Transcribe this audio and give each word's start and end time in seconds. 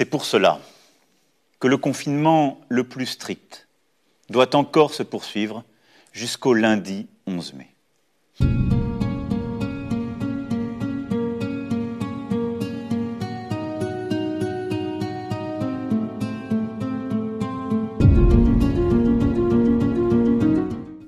C'est 0.00 0.06
pour 0.06 0.24
cela 0.24 0.62
que 1.58 1.68
le 1.68 1.76
confinement 1.76 2.58
le 2.70 2.84
plus 2.84 3.04
strict 3.04 3.68
doit 4.30 4.56
encore 4.56 4.94
se 4.94 5.02
poursuivre 5.02 5.62
jusqu'au 6.14 6.54
lundi 6.54 7.06
11 7.26 7.52
mai. 7.52 7.68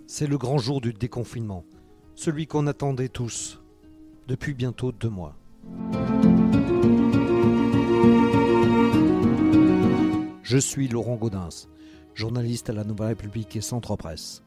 C'est 0.06 0.27
le 0.27 0.36
grand 0.36 0.59
jour 0.59 0.82
du 0.82 0.93
déconfinement, 0.93 1.64
celui 2.14 2.46
qu'on 2.46 2.66
attendait 2.66 3.09
tous 3.09 3.59
depuis 4.29 4.52
bientôt 4.52 4.93
deux 4.93 5.09
mois. 5.09 5.34
Je 10.52 10.59
suis 10.59 10.87
Laurent 10.87 11.16
Gaudens, 11.16 11.66
journaliste 12.12 12.69
à 12.69 12.74
la 12.74 12.84
Nouvelle 12.84 13.06
République 13.06 13.56
et 13.56 13.62
Centre 13.62 13.97
Presse. 13.97 14.43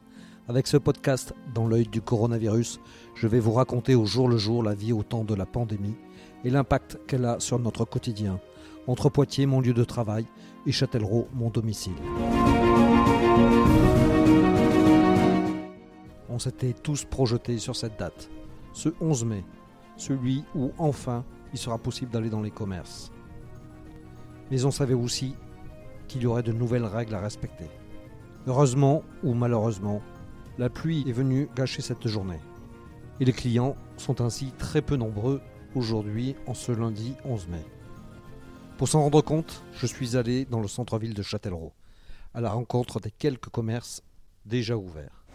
Avec 0.48 0.68
ce 0.68 0.78
podcast, 0.78 1.34
dans 1.56 1.66
l'œil 1.66 1.88
du 1.88 2.00
coronavirus, 2.00 2.80
je 3.16 3.26
vais 3.26 3.40
vous 3.40 3.54
raconter 3.54 3.96
au 3.96 4.06
jour 4.06 4.30
le 4.30 4.38
jour 4.38 4.62
la 4.62 4.76
vie 4.76 4.94
au 4.94 5.02
temps 5.02 5.24
de 5.24 5.34
la 5.34 5.48
pandémie 5.48 5.96
et 6.44 6.52
l'impact 6.52 7.00
qu'elle 7.08 7.26
a 7.26 7.40
sur 7.40 7.58
notre 7.58 7.86
quotidien, 7.86 8.40
entre 8.86 9.10
Poitiers, 9.10 9.48
mon 9.48 9.62
lieu 9.62 9.74
de 9.74 9.84
travail, 9.84 10.28
et 10.68 10.72
Châtellerault, 10.72 11.28
mon 11.34 11.50
domicile. 11.50 11.96
On 16.30 16.38
s'était 16.38 16.74
tous 16.74 17.04
projetés 17.04 17.58
sur 17.58 17.76
cette 17.76 17.98
date, 17.98 18.30
ce 18.74 18.90
11 19.02 19.26
mai, 19.26 19.44
celui 19.98 20.44
où 20.54 20.72
enfin 20.78 21.26
il 21.52 21.58
sera 21.58 21.80
possible 21.80 22.12
d'aller 22.12 22.30
dans 22.30 22.44
les 22.44 22.52
commerces. 22.52 23.12
Mais 24.52 24.66
on 24.66 24.72
savait 24.72 24.94
aussi 24.94 25.34
qu'il 26.06 26.22
y 26.22 26.26
aurait 26.26 26.44
de 26.44 26.52
nouvelles 26.52 26.86
règles 26.86 27.16
à 27.16 27.22
respecter. 27.22 27.70
Heureusement 28.48 29.04
ou 29.24 29.34
malheureusement, 29.34 30.02
la 30.58 30.70
pluie 30.70 31.04
est 31.08 31.12
venue 31.14 31.50
gâcher 31.56 31.82
cette 31.82 32.08
journée. 32.08 32.40
Et 33.20 33.26
les 33.26 33.34
clients 33.34 33.76
sont 33.98 34.22
ainsi 34.22 34.52
très 34.58 34.82
peu 34.82 34.96
nombreux 34.96 35.42
aujourd'hui 35.74 36.36
en 36.48 36.54
ce 36.54 36.72
lundi 36.72 37.16
11 37.26 37.48
mai. 37.48 37.66
Pour 38.78 38.88
s'en 38.88 39.02
rendre 39.02 39.22
compte, 39.22 39.64
je 39.74 39.86
suis 39.86 40.18
allé 40.18 40.46
dans 40.46 40.60
le 40.60 40.68
centre-ville 40.68 41.14
de 41.14 41.24
Châtellerault, 41.24 41.74
à 42.34 42.42
la 42.42 42.52
rencontre 42.52 43.00
des 43.00 43.12
quelques 43.12 43.50
commerces 43.50 44.04
déjà 44.46 44.78
ouverts. 44.78 45.26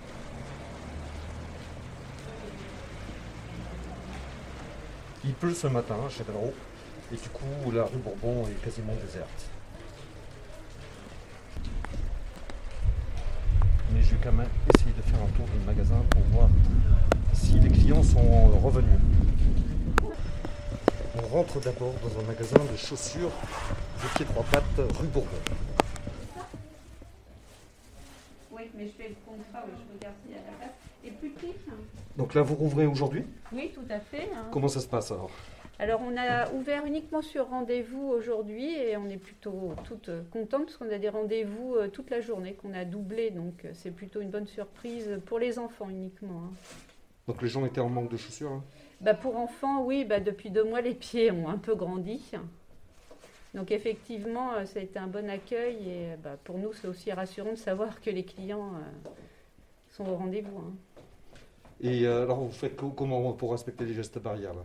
Il 5.24 5.34
pleut 5.34 5.54
ce 5.54 5.66
matin 5.66 5.96
à 6.06 6.08
Châtellerault, 6.08 6.54
et 7.12 7.16
du 7.16 7.28
coup 7.30 7.70
la 7.72 7.84
rue 7.84 7.98
Bourbon 7.98 8.46
est 8.46 8.62
quasiment 8.64 8.94
déserte. 9.04 9.50
Mais 14.00 14.06
je 14.06 14.14
vais 14.14 14.20
quand 14.24 14.32
même 14.32 14.48
essayer 14.74 14.92
de 14.96 15.02
faire 15.02 15.20
un 15.20 15.28
tour 15.36 15.44
du 15.44 15.58
magasin 15.66 16.02
pour 16.08 16.22
voir 16.32 16.48
si 17.34 17.60
les 17.60 17.68
clients 17.68 18.02
sont 18.02 18.46
revenus. 18.58 18.98
On 21.22 21.26
rentre 21.26 21.60
d'abord 21.60 21.92
dans 22.02 22.18
un 22.18 22.22
magasin 22.26 22.56
de 22.72 22.76
chaussures 22.78 23.28
de 23.28 24.16
pied 24.16 24.24
trois 24.24 24.44
pattes 24.44 24.64
rue 24.98 25.06
Bourbon. 25.08 25.28
Oui, 28.52 28.62
mais 28.74 28.86
je 28.86 28.92
fais 28.92 29.10
le 29.10 29.16
contrat, 29.26 29.66
je 29.66 29.94
regarde 29.98 30.14
s'il 30.24 30.32
y 30.32 30.34
a 30.34 30.38
la 30.50 30.56
place. 30.56 30.70
Et 31.04 31.10
plus 31.10 31.28
petit 31.30 31.54
hein. 31.68 31.74
Donc 32.16 32.32
là 32.32 32.40
vous 32.40 32.54
rouvrez 32.54 32.86
aujourd'hui? 32.86 33.26
Oui, 33.52 33.70
tout 33.74 33.92
à 33.92 34.00
fait. 34.00 34.30
hein. 34.34 34.46
Comment 34.50 34.68
ça 34.68 34.80
se 34.80 34.86
passe 34.88 35.10
alors? 35.10 35.30
Alors, 35.80 36.02
on 36.02 36.14
a 36.18 36.50
ouvert 36.52 36.84
uniquement 36.84 37.22
sur 37.22 37.48
rendez-vous 37.48 38.06
aujourd'hui 38.06 38.70
et 38.76 38.98
on 38.98 39.08
est 39.08 39.16
plutôt 39.16 39.72
toutes 39.84 40.10
contentes 40.30 40.66
parce 40.66 40.76
qu'on 40.76 40.90
a 40.90 40.98
des 40.98 41.08
rendez-vous 41.08 41.74
euh, 41.74 41.88
toute 41.88 42.10
la 42.10 42.20
journée 42.20 42.52
qu'on 42.52 42.74
a 42.74 42.84
doublé. 42.84 43.30
Donc, 43.30 43.64
euh, 43.64 43.70
c'est 43.72 43.90
plutôt 43.90 44.20
une 44.20 44.28
bonne 44.28 44.46
surprise 44.46 45.18
pour 45.24 45.38
les 45.38 45.58
enfants 45.58 45.88
uniquement. 45.88 46.42
hein. 46.44 46.52
Donc 47.26 47.40
les 47.40 47.48
gens 47.48 47.64
étaient 47.64 47.80
en 47.80 47.88
manque 47.88 48.10
de 48.10 48.18
chaussures 48.18 48.50
hein? 48.50 48.64
Bah, 49.00 49.14
pour 49.14 49.36
enfants, 49.36 49.82
oui, 49.82 50.04
bah, 50.04 50.20
depuis 50.20 50.50
deux 50.50 50.64
mois, 50.64 50.82
les 50.82 50.94
pieds 50.94 51.30
ont 51.30 51.48
un 51.48 51.56
peu 51.56 51.74
grandi. 51.74 52.30
Donc, 53.54 53.70
effectivement, 53.70 54.52
euh, 54.52 54.66
ça 54.66 54.80
a 54.80 54.82
été 54.82 54.98
un 54.98 55.06
bon 55.06 55.30
accueil 55.30 55.76
et 55.88 56.16
bah, 56.22 56.36
pour 56.44 56.58
nous, 56.58 56.74
c'est 56.74 56.88
aussi 56.88 57.10
rassurant 57.10 57.52
de 57.52 57.56
savoir 57.56 58.02
que 58.02 58.10
les 58.10 58.24
clients 58.24 58.74
euh, 58.74 59.10
sont 59.92 60.06
au 60.06 60.14
rendez-vous. 60.14 60.58
hein. 60.58 60.72
Et 61.80 62.04
euh, 62.06 62.24
alors 62.24 62.40
vous 62.40 62.52
faites 62.52 62.76
co- 62.76 62.90
comment 62.90 63.32
pour 63.32 63.52
respecter 63.52 63.86
les 63.86 63.94
gestes 63.94 64.18
barrières 64.18 64.52
là? 64.52 64.64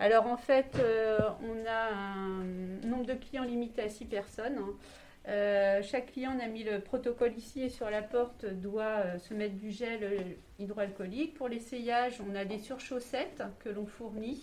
Alors 0.00 0.26
en 0.28 0.38
fait, 0.38 0.78
euh, 0.78 1.18
on 1.42 1.66
a 1.68 1.92
un 1.92 2.42
nombre 2.88 3.04
de 3.04 3.12
clients 3.12 3.44
limité 3.44 3.82
à 3.82 3.90
6 3.90 4.06
personnes. 4.06 4.56
hein. 4.58 4.72
Euh, 5.28 5.82
chaque 5.82 6.12
client, 6.12 6.38
a 6.40 6.46
mis 6.46 6.64
le 6.64 6.80
protocole 6.80 7.36
ici 7.36 7.60
et 7.60 7.68
sur 7.68 7.90
la 7.90 8.00
porte, 8.00 8.46
doit 8.46 9.02
euh, 9.04 9.18
se 9.18 9.34
mettre 9.34 9.56
du 9.56 9.70
gel 9.70 10.38
hydroalcoolique. 10.58 11.34
Pour 11.34 11.48
l'essayage, 11.48 12.18
on 12.26 12.34
a 12.34 12.46
des 12.46 12.58
surchaussettes 12.58 13.42
que 13.62 13.68
l'on 13.68 13.84
fournit. 13.84 14.42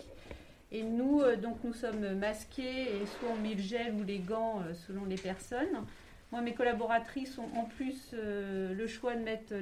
Et 0.70 0.84
nous, 0.84 1.22
donc, 1.42 1.56
nous 1.64 1.72
sommes 1.72 2.14
masqués 2.14 2.82
et 2.82 3.06
soit 3.06 3.30
on 3.32 3.42
met 3.42 3.54
le 3.54 3.62
gel 3.62 3.94
ou 3.94 4.04
les 4.04 4.20
gants 4.20 4.62
selon 4.86 5.06
les 5.06 5.16
personnes. 5.16 5.84
Moi, 6.30 6.40
mes 6.42 6.52
collaboratrices 6.54 7.36
ont 7.38 7.48
en 7.58 7.64
plus 7.64 8.12
le 8.12 8.86
choix 8.86 9.16
de 9.16 9.22
mettre 9.22 9.54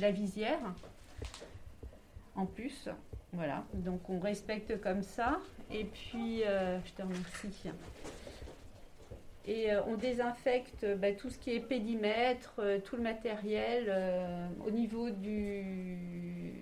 la 0.00 0.12
visière. 0.12 0.60
En 2.36 2.46
plus, 2.46 2.88
voilà, 3.38 3.62
donc 3.72 4.10
on 4.10 4.18
respecte 4.18 4.80
comme 4.80 5.04
ça. 5.04 5.38
Et 5.70 5.84
puis, 5.84 6.42
euh, 6.42 6.80
je 6.84 6.92
te 6.92 7.02
remercie. 7.02 7.70
Et 9.46 9.72
euh, 9.72 9.80
on 9.86 9.94
désinfecte 9.94 10.82
euh, 10.82 10.96
bah, 10.96 11.12
tout 11.12 11.30
ce 11.30 11.38
qui 11.38 11.54
est 11.54 11.60
pédimètre, 11.60 12.60
tout 12.84 12.96
le 12.96 13.02
matériel 13.02 13.94
au 14.66 14.72
niveau 14.72 15.08
des, 15.10 16.52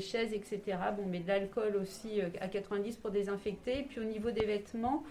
chaises, 0.00 0.32
etc. 0.32 0.78
Bon, 0.96 1.02
on 1.04 1.08
met 1.08 1.20
de 1.20 1.28
l'alcool 1.28 1.76
aussi 1.76 2.22
à 2.40 2.48
90 2.48 2.96
pour 2.96 3.10
désinfecter. 3.10 3.80
Et 3.80 3.82
puis 3.82 4.00
au 4.00 4.04
niveau 4.04 4.30
des 4.30 4.46
vêtements, 4.46 5.04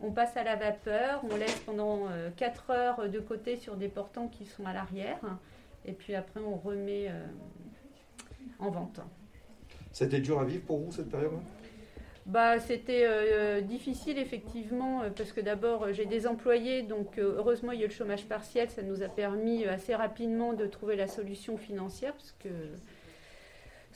on 0.00 0.12
passe 0.12 0.36
à 0.36 0.44
la 0.44 0.54
vapeur, 0.54 1.24
on 1.28 1.34
laisse 1.34 1.58
pendant 1.66 2.06
4 2.36 2.70
heures 2.70 3.08
de 3.08 3.18
côté 3.18 3.56
sur 3.56 3.74
des 3.74 3.88
portants 3.88 4.28
qui 4.28 4.46
sont 4.46 4.66
à 4.66 4.72
l'arrière. 4.72 5.18
Et 5.84 5.92
puis 5.92 6.14
après, 6.14 6.38
on 6.38 6.54
remet 6.54 7.10
en 8.60 8.70
vente. 8.70 9.00
C'était 9.96 10.20
dur 10.20 10.38
à 10.38 10.44
vivre 10.44 10.62
pour 10.66 10.78
vous 10.78 10.92
cette 10.92 11.08
période 11.08 11.32
Bah, 12.26 12.58
c'était 12.58 13.06
euh, 13.06 13.62
difficile 13.62 14.18
effectivement 14.18 15.00
euh, 15.00 15.08
parce 15.08 15.32
que 15.32 15.40
d'abord 15.40 15.84
euh, 15.84 15.92
j'ai 15.94 16.04
des 16.04 16.26
employés 16.26 16.82
donc 16.82 17.16
euh, 17.16 17.36
heureusement 17.38 17.72
il 17.72 17.78
y 17.78 17.82
a 17.82 17.86
eu 17.86 17.88
le 17.88 17.94
chômage 17.94 18.26
partiel 18.26 18.68
ça 18.68 18.82
nous 18.82 19.02
a 19.02 19.08
permis 19.08 19.64
euh, 19.64 19.72
assez 19.72 19.94
rapidement 19.94 20.52
de 20.52 20.66
trouver 20.66 20.96
la 20.96 21.08
solution 21.08 21.56
financière 21.56 22.12
parce 22.12 22.34
que 22.38 22.50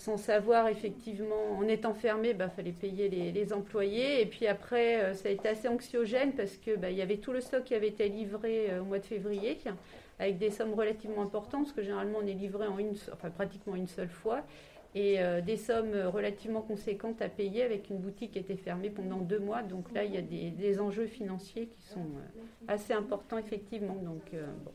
sans 0.01 0.17
savoir 0.17 0.69
effectivement 0.69 1.59
en 1.59 1.69
étant 1.69 1.93
fermé 1.93 2.33
bah 2.33 2.49
fallait 2.49 2.73
payer 2.73 3.11
les, 3.11 3.53
employés. 3.53 4.23
Et 4.23 4.27
puis 4.27 4.47
après 4.47 5.03
euh, 5.03 5.15
ça 5.15 5.29
a 5.29 5.33
été 5.33 5.47
assez 5.49 5.69
anxiogène 5.69 6.33
parce 6.33 6.57
que 6.57 6.75
bah, 6.77 6.91
il 6.91 6.97
y 6.97 7.03
avait 7.03 7.19
tout 7.19 7.33
le 7.33 7.43
stock 7.43 7.65
qui 7.65 7.75
avait 7.75 7.89
été 7.89 8.09
livré 8.09 8.71
euh, 8.71 8.81
au 8.81 8.85
mois 8.85 8.99
de 8.99 9.05
février 9.05 9.59
avec 10.19 10.39
des 10.39 10.51
sommes 10.51 10.73
relativement 10.73 11.23
importantes 11.23 11.65
parce 11.65 11.73
que 11.75 11.83
généralement 11.83 12.21
on 12.23 12.27
est 12.27 12.33
livré 12.33 12.67
en 12.67 12.79
une 12.79 12.95
enfin 13.13 13.29
pratiquement 13.29 13.77
une 13.77 13.89
seule 13.89 14.09
fois 14.09 14.43
et 14.95 15.21
euh, 15.23 15.41
des 15.41 15.57
sommes 15.57 15.95
relativement 15.95 16.63
conséquentes 16.63 17.23
à 17.23 17.29
payer 17.29 17.63
avec 17.63 17.91
une 17.91 17.99
boutique 17.99 18.33
qui 18.33 18.39
était 18.39 18.57
fermée 18.57 18.91
pendant 18.91 19.19
deux 19.19 19.39
mois. 19.39 19.63
Donc 19.63 19.93
là, 19.93 20.05
il 20.05 20.13
y 20.15 20.17
a 20.19 20.23
des, 20.23 20.81
enjeux 20.81 21.07
financiers 21.07 21.67
qui 21.67 21.83
sont 21.83 22.01
euh, 22.01 22.43
assez 22.69 22.93
importants, 22.93 23.39
effectivement. 23.39 23.95
Donc, 23.95 24.23
euh, 24.35 24.47
bon. 24.65 24.73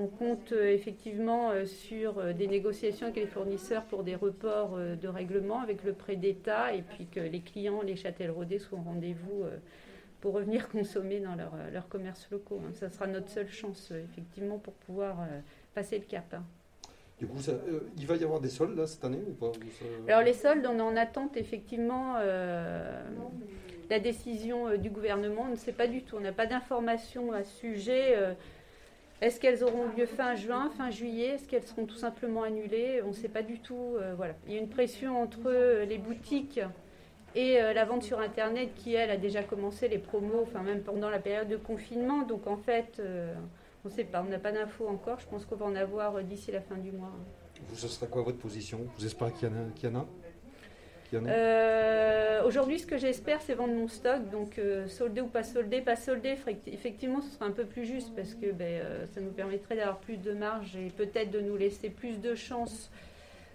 On 0.00 0.06
compte 0.06 0.52
euh, 0.52 0.72
effectivement 0.72 1.50
euh, 1.50 1.66
sur 1.66 2.18
euh, 2.18 2.32
des 2.32 2.46
négociations 2.46 3.06
avec 3.08 3.16
les 3.16 3.26
fournisseurs 3.26 3.84
pour 3.86 4.04
des 4.04 4.14
reports 4.14 4.76
euh, 4.76 4.94
de 4.94 5.08
règlement 5.08 5.60
avec 5.60 5.82
le 5.82 5.92
prêt 5.92 6.14
d'État 6.14 6.72
et 6.72 6.82
puis 6.82 7.06
que 7.06 7.18
les 7.18 7.40
clients, 7.40 7.82
les 7.82 7.96
châtelleraudais 7.96 8.60
soient 8.60 8.78
au 8.78 8.82
rendez-vous 8.82 9.42
euh, 9.42 9.56
pour 10.20 10.34
revenir 10.34 10.68
consommer 10.72 11.18
dans 11.18 11.34
leurs 11.34 11.54
euh, 11.54 11.70
leurs 11.72 11.88
commerces 11.88 12.28
locaux. 12.30 12.60
hein. 12.64 12.70
Ça 12.74 12.90
sera 12.90 13.08
notre 13.08 13.28
seule 13.28 13.48
chance, 13.48 13.90
euh, 13.90 14.04
effectivement, 14.04 14.58
pour 14.58 14.74
pouvoir 14.74 15.20
euh, 15.22 15.40
passer 15.74 15.98
le 15.98 16.04
cap. 16.04 16.32
hein. 16.32 16.44
Du 17.18 17.26
coup, 17.26 17.38
ça- 17.40 17.52
euh, 17.52 17.80
il 17.96 18.06
va 18.06 18.14
y 18.16 18.22
avoir 18.22 18.40
des 18.40 18.48
soldes 18.48 18.76
là 18.78 18.86
cette 18.86 19.04
année 19.04 19.18
ou 19.26 19.32
pas 19.32 19.50
Alors 20.06 20.22
les 20.22 20.32
soldes, 20.32 20.64
on 20.70 20.78
est 20.78 20.82
en 20.82 20.96
attente 20.96 21.36
effectivement 21.36 22.14
euh, 22.18 23.02
la 23.90 23.98
décision 23.98 24.68
euh, 24.68 24.76
du 24.76 24.88
gouvernement. 24.90 25.46
On 25.48 25.50
ne 25.50 25.56
sait 25.56 25.72
pas 25.72 25.88
du 25.88 26.02
tout. 26.02 26.16
On 26.16 26.20
n'a 26.20 26.32
pas 26.32 26.46
d'informations 26.46 27.32
à 27.32 27.42
ce 27.42 27.56
sujet. 27.58 28.14
Euh, 28.16 28.34
Est-ce 29.20 29.40
qu'elles 29.40 29.64
auront 29.64 29.86
lieu 29.96 30.06
fin 30.06 30.36
juin, 30.36 30.70
fin 30.78 30.90
juillet? 30.90 31.30
Est-ce 31.34 31.48
qu'elles 31.48 31.64
seront 31.64 31.86
tout 31.86 31.96
simplement 31.96 32.44
annulées? 32.44 33.02
On 33.04 33.08
ne 33.08 33.12
sait 33.12 33.28
pas 33.28 33.42
du 33.42 33.58
tout. 33.58 33.96
voilà. 34.16 34.34
Il 34.46 34.54
y 34.54 34.56
a 34.56 34.60
une 34.60 34.68
pression 34.68 35.20
entre 35.20 35.50
les 35.88 35.98
boutiques 35.98 36.60
et 37.34 37.54
la 37.60 37.84
vente 37.84 38.04
sur 38.04 38.20
Internet 38.20 38.70
qui, 38.76 38.94
elle, 38.94 39.10
a 39.10 39.16
déjà 39.16 39.42
commencé 39.42 39.88
les 39.88 39.98
promos, 39.98 40.42
enfin 40.42 40.62
même 40.62 40.82
pendant 40.82 41.10
la 41.10 41.18
période 41.18 41.48
de 41.48 41.56
confinement. 41.56 42.22
Donc 42.22 42.46
en 42.46 42.56
fait, 42.58 43.02
sait 43.88 44.04
pas. 44.04 44.22
On 44.26 44.30
n'a 44.30 44.38
pas 44.38 44.52
d'infos 44.52 44.88
encore. 44.88 45.18
Je 45.20 45.26
pense 45.26 45.44
qu'on 45.44 45.56
va 45.56 45.66
en 45.66 45.74
avoir 45.76 46.16
euh, 46.16 46.22
d'ici 46.22 46.50
la 46.52 46.60
fin 46.60 46.76
du 46.76 46.92
mois. 46.92 47.12
Vous, 47.68 47.76
ce 47.76 47.88
sera 47.88 48.06
quoi 48.06 48.22
votre 48.22 48.38
position? 48.38 48.86
Vous 48.96 49.04
espérez 49.04 49.32
qu'il 49.32 49.48
y 49.48 49.52
en 49.52 49.56
a, 49.56 49.64
qu'il 49.74 49.90
y 49.90 49.92
en 49.92 50.00
a? 50.00 51.28
Euh, 51.28 52.44
Aujourd'hui, 52.44 52.78
ce 52.78 52.86
que 52.86 52.98
j'espère, 52.98 53.40
c'est 53.42 53.54
vendre 53.54 53.74
mon 53.74 53.88
stock. 53.88 54.28
Donc, 54.30 54.58
euh, 54.58 54.86
soldé 54.86 55.20
ou 55.20 55.26
pas 55.26 55.42
soldé, 55.42 55.80
pas 55.80 55.96
soldé, 55.96 56.34
effecti- 56.34 56.72
effectivement, 56.72 57.20
ce 57.20 57.30
sera 57.30 57.46
un 57.46 57.50
peu 57.50 57.64
plus 57.64 57.84
juste 57.84 58.14
parce 58.14 58.34
que 58.34 58.52
ben, 58.52 58.80
euh, 58.82 59.06
ça 59.12 59.20
nous 59.20 59.30
permettrait 59.32 59.76
d'avoir 59.76 59.98
plus 59.98 60.18
de 60.18 60.32
marge 60.32 60.76
et 60.76 60.88
peut-être 60.96 61.30
de 61.30 61.40
nous 61.40 61.56
laisser 61.56 61.90
plus 61.90 62.20
de 62.20 62.34
chances 62.34 62.90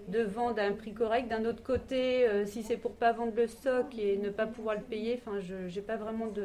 de 0.09 0.21
vendre 0.21 0.59
à 0.59 0.63
un 0.63 0.73
prix 0.73 0.93
correct. 0.93 1.29
D'un 1.29 1.45
autre 1.45 1.63
côté, 1.63 2.27
si 2.45 2.61
c'est 2.61 2.75
pour 2.75 2.91
pas 2.91 3.13
vendre 3.13 3.31
le 3.37 3.47
stock 3.47 3.85
et 3.97 4.17
ne 4.17 4.29
pas 4.29 4.47
pouvoir 4.47 4.75
le 4.75 4.81
payer, 4.81 5.21
enfin, 5.25 5.39
je 5.39 5.55
n'ai 5.73 5.81
pas 5.81 5.95
vraiment 5.95 6.27
de 6.27 6.43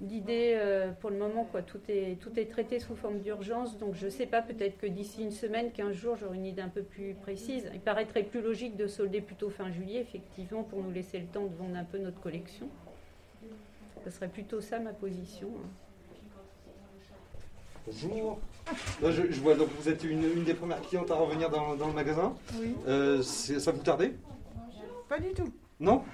d'idée 0.00 0.54
euh, 0.56 0.90
pour 1.00 1.10
le 1.10 1.16
moment. 1.16 1.44
Quoi. 1.44 1.62
Tout, 1.62 1.80
est, 1.88 2.18
tout 2.20 2.38
est 2.38 2.46
traité 2.46 2.78
sous 2.80 2.96
forme 2.96 3.20
d'urgence. 3.20 3.78
Donc 3.78 3.94
je 3.94 4.06
ne 4.06 4.10
sais 4.10 4.26
pas, 4.26 4.42
peut-être 4.42 4.78
que 4.78 4.86
d'ici 4.86 5.22
une 5.22 5.30
semaine, 5.30 5.70
15 5.72 5.92
jours, 5.94 6.16
j'aurai 6.16 6.36
une 6.36 6.46
idée 6.46 6.62
un 6.62 6.68
peu 6.68 6.82
plus 6.82 7.14
précise. 7.14 7.70
Il 7.72 7.80
paraîtrait 7.80 8.22
plus 8.24 8.40
logique 8.42 8.76
de 8.76 8.86
solder 8.86 9.20
plutôt 9.20 9.50
fin 9.50 9.70
juillet, 9.70 10.00
effectivement, 10.00 10.62
pour 10.64 10.82
nous 10.82 10.90
laisser 10.90 11.18
le 11.18 11.26
temps 11.26 11.44
de 11.46 11.54
vendre 11.54 11.76
un 11.76 11.84
peu 11.84 11.98
notre 11.98 12.20
collection. 12.20 12.68
Ce 14.04 14.10
serait 14.10 14.28
plutôt 14.28 14.60
ça 14.60 14.80
ma 14.80 14.92
position. 14.92 15.48
hein. 15.48 15.68
Bonjour. 17.86 18.38
Là, 19.02 19.10
je, 19.10 19.30
je 19.30 19.40
vois 19.40 19.54
donc 19.56 19.68
vous 19.78 19.88
êtes 19.88 20.04
une, 20.04 20.22
une 20.22 20.44
des 20.44 20.54
premières 20.54 20.80
clientes 20.82 21.10
à 21.10 21.14
revenir 21.16 21.50
dans, 21.50 21.74
dans 21.74 21.88
le 21.88 21.92
magasin. 21.92 22.34
Oui, 22.60 22.74
Euh, 22.86 23.22
ça 23.22 23.72
vous 23.72 23.82
tardait? 23.82 24.12
Pas 25.08 25.18
du 25.18 25.32
tout. 25.32 25.52
Non 25.82 26.04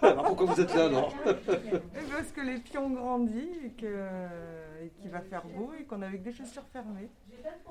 Alors 0.00 0.22
pourquoi 0.22 0.46
vous 0.46 0.60
êtes 0.60 0.72
là 0.76 0.84
alors 0.86 1.12
Et 1.26 2.10
parce 2.10 2.30
que 2.32 2.40
les 2.40 2.58
pieds 2.58 2.78
ont 2.78 2.90
grandi 2.90 3.48
et 3.64 3.70
qu'il 3.72 5.10
va 5.10 5.20
faire 5.22 5.44
beau 5.44 5.72
et 5.78 5.82
qu'on 5.82 6.00
avait 6.02 6.18
que 6.18 6.22
des 6.24 6.32
chaussures 6.32 6.62
fermées. 6.72 7.10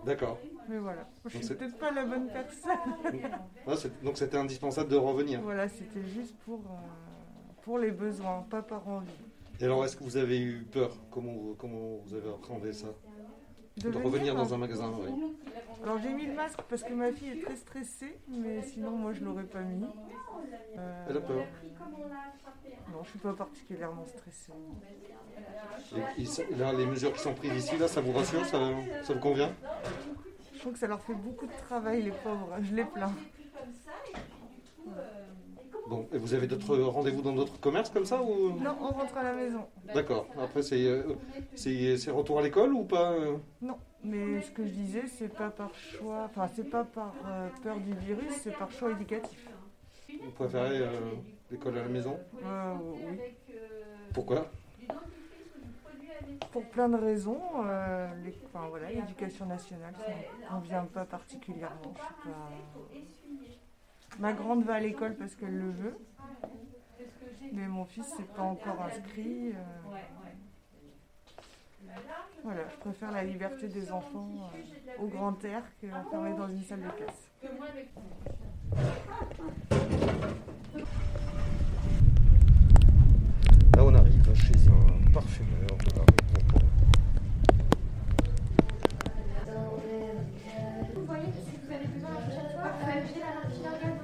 D'accord. 0.06 0.38
Mais 0.68 0.78
voilà, 0.78 1.08
je 1.26 1.34
Donc 1.34 1.44
suis 1.46 1.56
peut-être 1.56 1.78
pas 1.78 1.92
la 1.92 2.04
bonne 2.04 2.28
personne. 2.28 3.88
Donc 4.04 4.18
c'était 4.18 4.36
indispensable 4.36 4.90
de 4.90 4.98
revenir. 4.98 5.40
Voilà, 5.42 5.70
c'était 5.70 6.04
juste 6.14 6.36
pour, 6.40 6.60
euh, 6.60 7.54
pour 7.64 7.80
les 7.80 7.92
besoins, 7.92 8.46
pas 8.50 8.62
par 8.62 8.86
envie. 8.86 9.08
Et 9.62 9.64
alors 9.64 9.86
est-ce 9.86 9.96
que 9.96 10.04
vous 10.04 10.18
avez 10.18 10.40
eu 10.42 10.68
peur? 10.70 10.92
Comment 11.10 11.32
vous, 11.32 11.56
comment 11.58 11.98
vous 12.06 12.14
avez 12.14 12.30
appréhendé 12.30 12.74
ça? 12.74 12.88
De, 13.78 13.90
venir, 13.90 14.06
revenir 14.06 14.36
dans 14.36 14.54
un 14.54 14.58
magasin 14.58 14.92
oui. 15.00 15.36
Alors 15.84 16.00
j'ai 16.00 16.10
mis 16.14 16.26
le 16.26 16.34
masque 16.34 16.60
parce 16.70 16.84
que 16.84 16.94
ma 16.94 17.12
fille 17.12 17.30
est 17.30 17.44
très 17.44 17.56
stressée, 17.56 18.18
mais 18.28 18.62
sinon 18.64 18.92
moi 18.92 19.14
je 19.14 19.24
l'aurais 19.24 19.44
pas 19.44 19.62
mis. 19.62 19.86
Euh, 20.78 21.06
Elle 21.10 21.18
a 21.18 21.22
peur. 21.22 21.44
Non, 22.92 23.04
je 23.04 23.10
suis 23.10 23.20
pas 23.20 23.34
particulièrement 23.34 24.06
stressée. 24.06 24.52
Et- 26.18 26.22
et 26.22 26.26
ça- 26.26 26.44
là, 26.58 26.74
les 26.74 26.86
mesures 26.86 27.14
qui 27.14 27.20
sont 27.20 27.34
prises 27.34 27.54
ici, 27.66 27.78
là, 27.78 27.88
ça 27.88 28.02
vous 28.02 28.12
rassure 28.14 28.44
ça, 28.46 28.60
ça 29.04 29.14
vous 29.14 29.20
convient? 29.20 29.52
Je 30.54 30.60
trouve 30.60 30.74
que 30.74 30.80
ça 30.80 30.88
leur 30.88 31.02
fait 31.02 31.14
beaucoup 31.14 31.46
de 31.46 31.52
travail, 31.68 32.02
les 32.02 32.12
pauvres. 32.12 32.56
Je 32.62 32.74
les 32.74 32.86
plains. 32.86 33.14
Bon, 35.88 36.06
et 36.12 36.18
vous 36.18 36.34
avez 36.34 36.48
d'autres 36.48 36.76
rendez-vous 36.78 37.22
dans 37.22 37.34
d'autres 37.34 37.60
commerces 37.62 37.90
comme 37.90 38.06
ça 38.06 38.22
ou... 38.22 38.60
Non, 38.60 38.76
on 38.82 38.90
rentre 38.92 39.16
à 39.18 39.24
la 39.24 39.34
maison. 39.34 39.66
D'accord. 39.94 40.28
Après, 40.38 40.62
c'est 40.62 40.84
euh, 40.86 41.04
retour 42.12 42.40
à 42.40 42.42
l'école 42.42 42.74
ou 42.74 42.84
pas 42.84 43.14
euh? 43.14 43.38
Non, 43.62 43.78
mais 44.04 44.42
ce 44.42 44.52
que 44.52 44.66
je 44.66 44.72
disais, 44.72 45.04
c'est 45.08 45.34
pas 45.34 45.50
par 45.50 45.74
choix, 45.76 46.26
enfin 46.26 46.48
c'est 46.54 46.70
pas 46.70 46.84
par 46.84 47.14
euh, 47.26 47.48
peur 47.64 47.78
du 47.80 47.94
virus, 47.94 48.34
c'est 48.42 48.52
par 48.58 48.70
choix 48.72 48.92
éducatif. 48.92 49.50
Vous 50.22 50.32
préférez 50.32 50.80
euh, 50.80 50.90
l'école 51.52 51.78
à 51.78 51.84
la 51.84 51.88
maison? 51.90 52.20
Euh, 52.44 52.74
oui, 53.10 53.20
Pourquoi? 54.14 54.52
Pour 56.52 56.64
plein 56.66 56.90
de 56.90 56.98
raisons. 56.98 57.40
euh, 57.66 58.08
les- 58.26 58.36
enfin, 58.46 58.68
voilà, 58.70 58.90
l'éducation 58.92 59.46
nationale, 59.46 59.94
ça 60.06 60.12
ne 60.12 60.60
convient 60.60 60.86
pas 60.86 61.06
particulièrement. 61.06 61.94
Je 61.96 62.02
suis 62.02 62.14
pas- 62.34 62.50
Ma 64.20 64.34
grande 64.34 64.64
va 64.64 64.76
à 64.76 64.80
l'école 64.80 65.16
parce 65.16 65.36
qu'elle 65.36 65.58
le 65.58 65.70
veut, 65.70 65.98
mais 67.54 67.68
mon 67.68 67.86
fils 67.86 68.08
n'est 68.18 68.26
pas 68.26 68.42
encore 68.42 68.82
inscrit. 68.82 69.50
euh. 69.50 69.54
Voilà, 72.44 72.62
je 72.70 72.78
préfère 72.78 73.12
la 73.12 73.24
liberté 73.24 73.68
des 73.68 73.92
enfants 73.92 74.30
euh, 74.54 75.04
au 75.04 75.08
grand 75.08 75.44
air 75.46 75.64
qu'enfermés 75.82 76.36
dans 76.36 76.48
une 76.48 76.64
salle 76.64 76.82
de 76.82 76.90
classe. 76.90 77.32
Là, 83.76 83.84
on 83.84 83.94
arrive 83.96 84.34
chez 84.36 84.54
un 84.70 85.12
parfumeur 85.12 85.78
de 85.86 85.96
la 85.96 86.02
rue. 86.02 86.08
Vous 90.96 91.06
voyez 91.06 91.26
si 91.26 91.58
vous 91.64 91.74
avez 91.74 91.88
besoin 91.88 92.10
la 92.12 92.20
prochaine 92.22 92.52
fois, 92.54 92.72
j'ai 93.14 93.20
la 93.20 93.97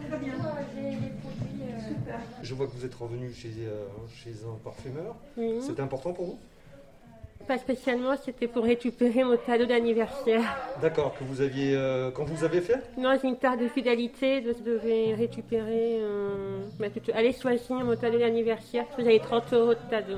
les 0.76 1.10
produits. 1.22 1.62
euh, 2.10 2.14
Je 2.42 2.54
vois 2.54 2.68
que 2.68 2.72
vous 2.72 2.86
êtes 2.86 2.96
revenu 2.96 3.32
chez, 3.34 3.52
euh, 3.68 3.86
chez 4.24 4.32
un 4.46 4.58
parfumeur. 4.64 5.16
Oui. 5.38 5.56
C'était 5.62 5.82
important 5.82 6.14
pour 6.14 6.26
vous? 6.26 6.40
Pas 7.48 7.58
spécialement, 7.58 8.16
c'était 8.24 8.48
pour 8.48 8.64
récupérer 8.64 9.22
mon 9.26 9.36
cadeau 9.36 9.66
d'anniversaire. 9.66 10.42
D'accord, 10.82 11.14
que 11.20 11.26
vous 11.26 11.42
aviez. 11.42 11.76
euh, 11.76 12.10
quand 12.10 12.24
vous 12.24 12.46
avez 12.46 12.62
fait? 12.62 12.80
Non, 12.98 13.18
j'ai 13.22 13.28
une 13.28 13.36
carte 13.38 13.60
de 13.60 13.68
fidélité, 13.68 14.42
je 14.42 14.64
devais 14.64 15.14
récupérer, 15.14 15.98
euh, 16.00 16.60
bah, 16.80 16.86
aller 17.14 17.34
choisir 17.34 17.76
mon 17.84 17.98
cadeau 17.98 18.18
d'anniversaire, 18.18 18.86
parce 18.86 18.96
que 18.96 19.04
j'avais 19.04 19.20
30 19.20 19.52
euros 19.52 19.74
de 19.74 19.90
cadeau. 19.90 20.16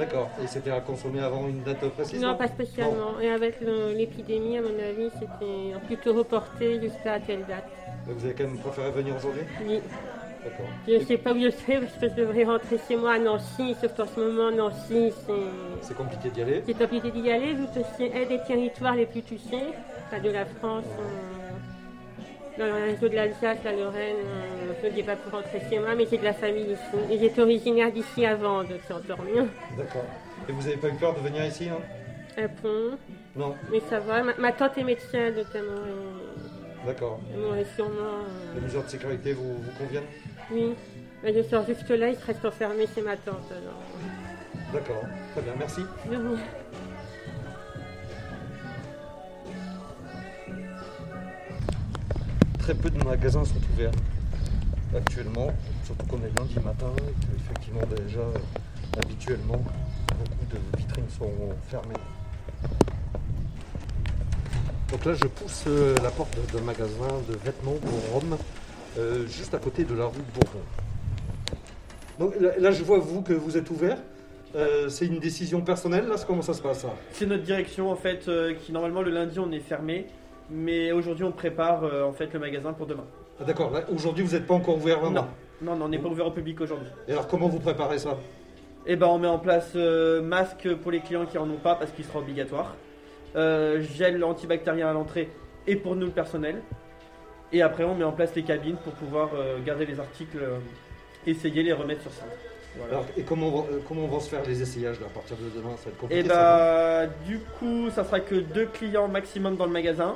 D'accord. 0.00 0.30
Et 0.42 0.46
c'était 0.46 0.70
à 0.70 0.80
consommer 0.80 1.20
avant 1.20 1.46
une 1.46 1.62
date 1.62 1.86
précise 1.90 2.20
Non, 2.22 2.34
pas 2.34 2.48
spécialement. 2.48 3.20
Et 3.20 3.28
avec 3.30 3.56
l'épidémie, 3.60 4.56
à 4.56 4.62
mon 4.62 4.68
avis, 4.68 5.10
c'était 5.18 5.78
plutôt 5.86 6.14
reporté 6.14 6.80
jusqu'à 6.80 7.20
telle 7.20 7.44
date. 7.46 7.68
Mais 8.06 8.14
Vous 8.14 8.24
avez 8.24 8.34
quand 8.34 8.44
même 8.44 8.58
préféré 8.58 8.90
venir 8.90 9.16
aujourd'hui? 9.16 9.42
Oui. 9.66 9.80
D'accord. 10.42 10.66
Je 10.88 10.94
ne 10.94 11.00
sais 11.00 11.18
pas 11.18 11.34
où 11.34 11.38
je 11.38 11.50
serai, 11.50 11.80
parce 11.80 11.92
que 11.92 12.08
je 12.08 12.14
devrais 12.14 12.44
rentrer 12.44 12.78
chez 12.88 12.96
moi 12.96 13.12
à 13.12 13.18
Nancy, 13.18 13.76
sauf 13.78 13.94
qu'en 13.94 14.06
ce 14.06 14.20
moment, 14.20 14.50
Nancy, 14.50 15.12
c'est... 15.26 15.82
C'est 15.82 15.94
compliqué 15.94 16.30
d'y 16.30 16.40
aller. 16.40 16.62
C'est 16.64 16.78
compliqué 16.78 17.10
d'y 17.10 17.30
aller, 17.30 17.52
vu 17.52 17.64
que 17.66 17.80
c'est 17.98 18.10
un 18.14 18.26
des 18.26 18.40
territoires 18.46 18.94
les 18.94 19.04
plus 19.04 19.20
touchés, 19.20 19.74
pas 20.10 20.18
de 20.18 20.30
la 20.30 20.46
France, 20.46 20.86
euh, 20.98 21.50
dans 22.58 22.66
le 22.66 22.72
réseau 22.90 23.08
de 23.08 23.14
l'Alsace, 23.14 23.58
la 23.64 23.72
Lorraine. 23.72 24.16
euh, 24.24 24.72
je 24.82 24.86
ne 24.88 24.92
dis 24.92 25.02
pas 25.02 25.16
pour 25.16 25.32
rentrer 25.32 25.60
chez 25.68 25.78
moi, 25.78 25.94
mais 25.96 26.06
j'ai 26.10 26.18
de 26.18 26.24
la 26.24 26.32
famille 26.32 26.72
ici. 26.72 27.12
Et 27.12 27.18
j'étais 27.18 27.40
originaire 27.40 27.90
d'ici 27.92 28.24
avant, 28.26 28.58
encore 28.60 29.24
mieux. 29.24 29.48
D'accord. 29.76 30.04
Et 30.48 30.52
vous 30.52 30.62
n'avez 30.62 30.76
pas 30.76 30.88
eu 30.88 30.94
peur 30.94 31.14
de 31.14 31.20
venir 31.20 31.44
ici 31.44 31.68
hein 31.68 31.78
Un 32.36 32.48
pont, 32.48 32.96
Non. 33.36 33.54
mais 33.70 33.80
ça 33.88 34.00
va. 34.00 34.22
Ma, 34.22 34.34
ma 34.36 34.52
tante 34.52 34.76
est 34.78 34.84
médecin, 34.84 35.30
notamment. 35.30 35.84
Et, 35.86 36.86
D'accord. 36.86 37.20
elle 37.32 37.40
m'aurait 37.40 37.66
sûrement. 37.76 37.90
euh, 38.24 38.54
Les 38.56 38.60
mesures 38.62 38.82
de 38.84 38.88
sécurité 38.88 39.32
vous, 39.32 39.54
vous 39.54 39.72
conviennent? 39.78 40.04
Oui. 40.50 40.74
Mais 41.22 41.34
je 41.34 41.42
sors 41.42 41.66
juste 41.66 41.88
là, 41.90 42.08
il 42.08 42.16
reste 42.26 42.44
enfermé 42.44 42.86
chez 42.94 43.02
ma 43.02 43.16
tante. 43.16 43.50
Alors. 43.50 43.80
D'accord. 44.72 45.02
Très 45.32 45.42
bien, 45.42 45.52
merci. 45.58 45.80
De 46.10 46.16
rien. 46.16 46.38
Peu 52.74 52.88
de 52.88 53.04
magasins 53.04 53.44
sont 53.44 53.60
ouverts 53.74 53.90
actuellement, 54.96 55.52
surtout 55.84 56.06
qu'on 56.06 56.18
est 56.18 56.38
lundi 56.38 56.54
matin 56.64 56.86
et 56.98 57.26
qu'effectivement 57.26 57.80
déjà 57.96 58.20
habituellement 58.96 59.58
beaucoup 59.58 60.46
de 60.50 60.78
vitrines 60.78 61.08
sont 61.10 61.32
fermées. 61.68 61.94
Donc 64.90 65.04
là 65.04 65.14
je 65.14 65.26
pousse 65.26 65.64
euh, 65.66 65.96
la 66.02 66.10
porte 66.10 66.38
d'un 66.52 66.62
magasin 66.62 67.08
de 67.28 67.34
vêtements 67.44 67.74
pour 67.74 68.14
Rome, 68.14 68.38
euh, 68.98 69.26
juste 69.26 69.52
à 69.52 69.58
côté 69.58 69.84
de 69.84 69.94
la 69.94 70.06
rue 70.06 70.12
de 70.12 70.40
Bourbon. 70.40 70.60
Donc 72.20 72.34
là, 72.38 72.70
je 72.70 72.84
vois 72.84 72.98
vous 72.98 73.22
que 73.22 73.32
vous 73.32 73.56
êtes 73.56 73.68
ouvert. 73.70 73.98
Euh, 74.54 74.88
c'est 74.88 75.06
une 75.06 75.18
décision 75.18 75.60
personnelle 75.62 76.06
là, 76.06 76.16
comment 76.24 76.42
ça 76.42 76.54
se 76.54 76.62
passe 76.62 76.80
ça? 76.82 76.94
C'est 77.12 77.26
notre 77.26 77.42
direction 77.42 77.90
en 77.90 77.96
fait 77.96 78.30
qui 78.64 78.72
normalement 78.72 79.02
le 79.02 79.10
lundi 79.10 79.38
on 79.38 79.50
est 79.50 79.60
fermé, 79.60 80.06
mais 80.50 80.92
aujourd'hui 80.92 81.24
on 81.24 81.32
prépare 81.32 81.84
euh, 81.84 82.04
en 82.04 82.12
fait 82.12 82.32
le 82.32 82.38
magasin 82.38 82.72
pour 82.72 82.86
demain. 82.86 83.04
Ah, 83.40 83.44
D'accord, 83.44 83.70
là, 83.70 83.82
aujourd'hui 83.92 84.24
vous 84.24 84.32
n'êtes 84.32 84.46
pas 84.46 84.54
encore 84.54 84.76
ouvert 84.76 85.00
vraiment. 85.00 85.26
Non, 85.62 85.76
non, 85.76 85.84
on 85.86 85.88
n'est 85.88 85.98
pas 85.98 86.08
ouvert 86.08 86.26
au 86.26 86.30
public 86.30 86.60
aujourd'hui. 86.60 86.88
Et 87.08 87.12
alors 87.12 87.28
comment 87.28 87.48
vous 87.48 87.60
préparez 87.60 87.98
ça? 87.98 88.16
Et 88.86 88.96
ben 88.96 89.06
on 89.06 89.18
met 89.18 89.28
en 89.28 89.38
place 89.38 89.72
euh, 89.76 90.22
masque 90.22 90.74
pour 90.76 90.90
les 90.90 91.00
clients 91.00 91.26
qui 91.26 91.38
en 91.38 91.48
ont 91.48 91.56
pas 91.62 91.74
parce 91.74 91.90
qu'il 91.92 92.04
sera 92.04 92.18
obligatoire, 92.18 92.74
euh, 93.36 93.82
gel 93.82 94.22
antibactérien 94.24 94.88
à 94.88 94.92
l'entrée 94.92 95.28
et 95.66 95.76
pour 95.76 95.94
nous 95.96 96.06
le 96.06 96.12
personnel. 96.12 96.62
Et 97.52 97.62
après 97.62 97.84
on 97.84 97.94
met 97.94 98.04
en 98.04 98.12
place 98.12 98.34
les 98.34 98.42
cabines 98.42 98.76
pour 98.76 98.92
pouvoir 98.94 99.30
euh, 99.34 99.58
garder 99.64 99.84
les 99.86 100.00
articles, 100.00 100.38
euh, 100.40 100.58
essayer 101.26 101.62
les 101.62 101.72
remettre 101.72 102.02
sur. 102.02 102.10
Voilà. 102.78 102.92
Alors, 102.98 103.06
et 103.16 103.22
comment, 103.22 103.50
va- 103.50 103.66
euh, 103.72 103.80
comment 103.86 104.06
vont 104.06 104.20
se 104.20 104.28
faire 104.30 104.44
les 104.46 104.62
essayages 104.62 105.00
là, 105.00 105.06
à 105.06 105.10
partir 105.10 105.36
de 105.36 105.42
demain? 105.58 105.74
Ça 105.76 105.86
va 105.86 105.90
être 105.90 105.98
compliqué. 105.98 106.20
Et 106.24 106.28
ça, 106.28 107.06
bah, 107.06 107.12
du 107.26 107.40
coup, 107.58 107.90
ça 107.90 108.04
sera 108.04 108.20
que 108.20 108.36
deux 108.36 108.66
clients 108.66 109.08
maximum 109.08 109.56
dans 109.56 109.66
le 109.66 109.72
magasin. 109.72 110.14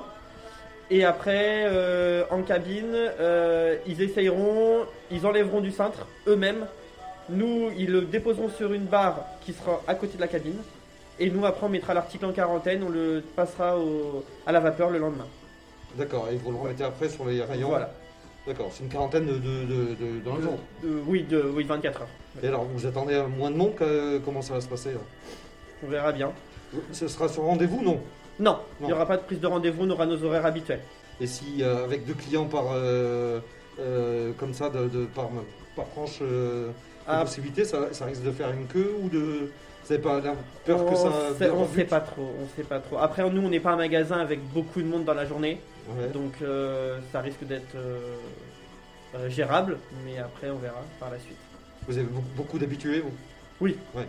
Et 0.91 1.05
après, 1.05 1.65
euh, 1.67 2.25
en 2.31 2.43
cabine, 2.43 2.93
euh, 2.95 3.77
ils 3.87 4.03
essayeront, 4.03 4.81
ils 5.11 5.27
enlèveront 5.27 5.61
du 5.61 5.71
cintre 5.71 6.07
eux-mêmes. 6.27 6.67
Nous, 7.31 7.71
ils 7.79 7.91
le 7.91 8.03
déposeront 8.03 8.51
sur 8.51 8.73
une 8.75 8.85
barre 8.85 9.25
qui 9.41 9.53
sera 9.55 9.81
à 9.87 9.95
côté 9.95 10.17
de 10.17 10.21
la 10.21 10.29
cabine. 10.29 10.59
Et 11.19 11.31
nous, 11.31 11.47
après, 11.47 11.65
on 11.67 11.71
mettra 11.71 11.95
l'article 11.95 12.27
en 12.27 12.33
quarantaine, 12.33 12.83
on 12.87 12.91
le 12.91 13.23
passera 13.35 13.79
au- 13.79 14.25
à 14.47 14.53
la 14.53 14.61
vapeur 14.61 14.91
le 14.91 14.99
lendemain. 14.99 15.27
D'accord, 15.97 16.29
et 16.31 16.37
vous 16.37 16.51
le 16.51 16.59
remettez 16.59 16.85
après 16.85 17.09
sur 17.09 17.25
les 17.25 17.41
rayons 17.43 17.69
Voilà. 17.69 17.91
D'accord, 18.47 18.69
c'est 18.73 18.83
une 18.83 18.91
quarantaine 18.91 19.25
de, 19.25 19.33
de, 19.35 19.39
de- 19.39 19.95
de- 19.95 20.21
dans 20.25 20.37
le 20.37 20.43
jour. 20.43 20.59
Oui, 21.07 21.23
de, 21.23 21.41
oui, 21.41 21.65
24 21.65 22.03
heures. 22.03 22.09
Et 22.43 22.49
alors, 22.49 22.65
vous 22.65 22.85
attendez 22.85 23.15
à 23.15 23.27
moins 23.27 23.51
de 23.51 23.57
monde 23.57 23.75
que- 23.75 24.19
Comment 24.19 24.43
ça 24.43 24.55
va 24.55 24.61
se 24.61 24.69
passer 24.69 24.91
là? 24.91 24.99
On 25.83 25.89
verra 25.89 26.13
bien. 26.13 26.31
Ce 26.93 27.09
sera 27.09 27.29
sur 27.29 27.45
rendez-vous, 27.45 27.81
non? 27.83 28.01
Non, 28.39 28.59
il 28.81 28.87
n'y 28.87 28.93
aura 28.93 29.07
pas 29.07 29.17
de 29.17 29.23
prise 29.23 29.41
de 29.41 29.47
rendez-vous, 29.47 29.85
on 29.85 29.91
aura 29.91 30.07
nos 30.07 30.23
horaires 30.25 30.47
habituels. 30.47 30.81
Et 31.21 31.27
si 31.27 31.63
euh, 31.63 31.85
avec 31.85 32.05
deux 32.07 32.15
clients 32.15 32.47
par 32.47 32.65
euh, 32.73 33.39
euh, 33.79 34.33
comme 34.39 34.53
ça, 34.55 34.69
de, 34.71 34.89
de- 34.89 35.05
par, 35.07 35.29
par 35.77 35.89
tranche 35.91 36.19
euh, 36.23 36.69
de 36.69 36.73
Ah. 37.07 37.21
possibilité, 37.23 37.65
ça, 37.65 37.93
ça 37.93 38.07
risque 38.07 38.23
de 38.25 38.33
faire 38.33 38.51
une 38.51 38.67
queue 38.67 38.95
ou 39.03 39.09
de. 39.09 39.19
Vous 39.87 39.91
n'avez 39.91 40.03
pas 40.03 40.21
la 40.21 40.35
peur 40.65 40.85
que 40.87 40.93
on 40.93 40.97
ça. 40.97 41.13
sait, 41.39 41.51
on 41.51 41.63
rebute 41.65 41.75
sait 41.77 41.85
pas 41.85 42.01
trop, 42.01 42.35
on 42.43 42.57
sait 42.57 42.63
pas 42.67 42.81
trop. 42.81 42.97
Après, 42.99 43.29
nous, 43.31 43.43
on 43.43 43.51
n'est 43.51 43.61
pas 43.61 43.73
un 43.73 43.77
magasin 43.77 44.17
avec 44.19 44.41
beaucoup 44.53 44.81
de 44.81 44.87
monde 44.87 45.05
dans 45.05 45.13
la 45.15 45.27
journée, 45.27 45.61
Ouais. 45.91 46.09
donc 46.09 46.33
euh, 46.41 46.99
ça 47.13 47.21
risque 47.21 47.45
d'être 47.45 47.75
euh, 47.77 47.99
euh, 49.15 49.29
gérable, 49.29 49.77
mais 50.07 50.19
après, 50.19 50.49
on 50.51 50.57
verra 50.57 50.81
par 50.99 51.11
la 51.11 51.19
suite. 51.19 51.37
Vous 51.87 51.99
avez 51.99 52.07
beaucoup, 52.07 52.27
beaucoup 52.35 52.59
d'habitués, 52.59 53.01
vous? 53.01 53.13
Oui. 53.61 53.77
Ouais. 53.95 54.07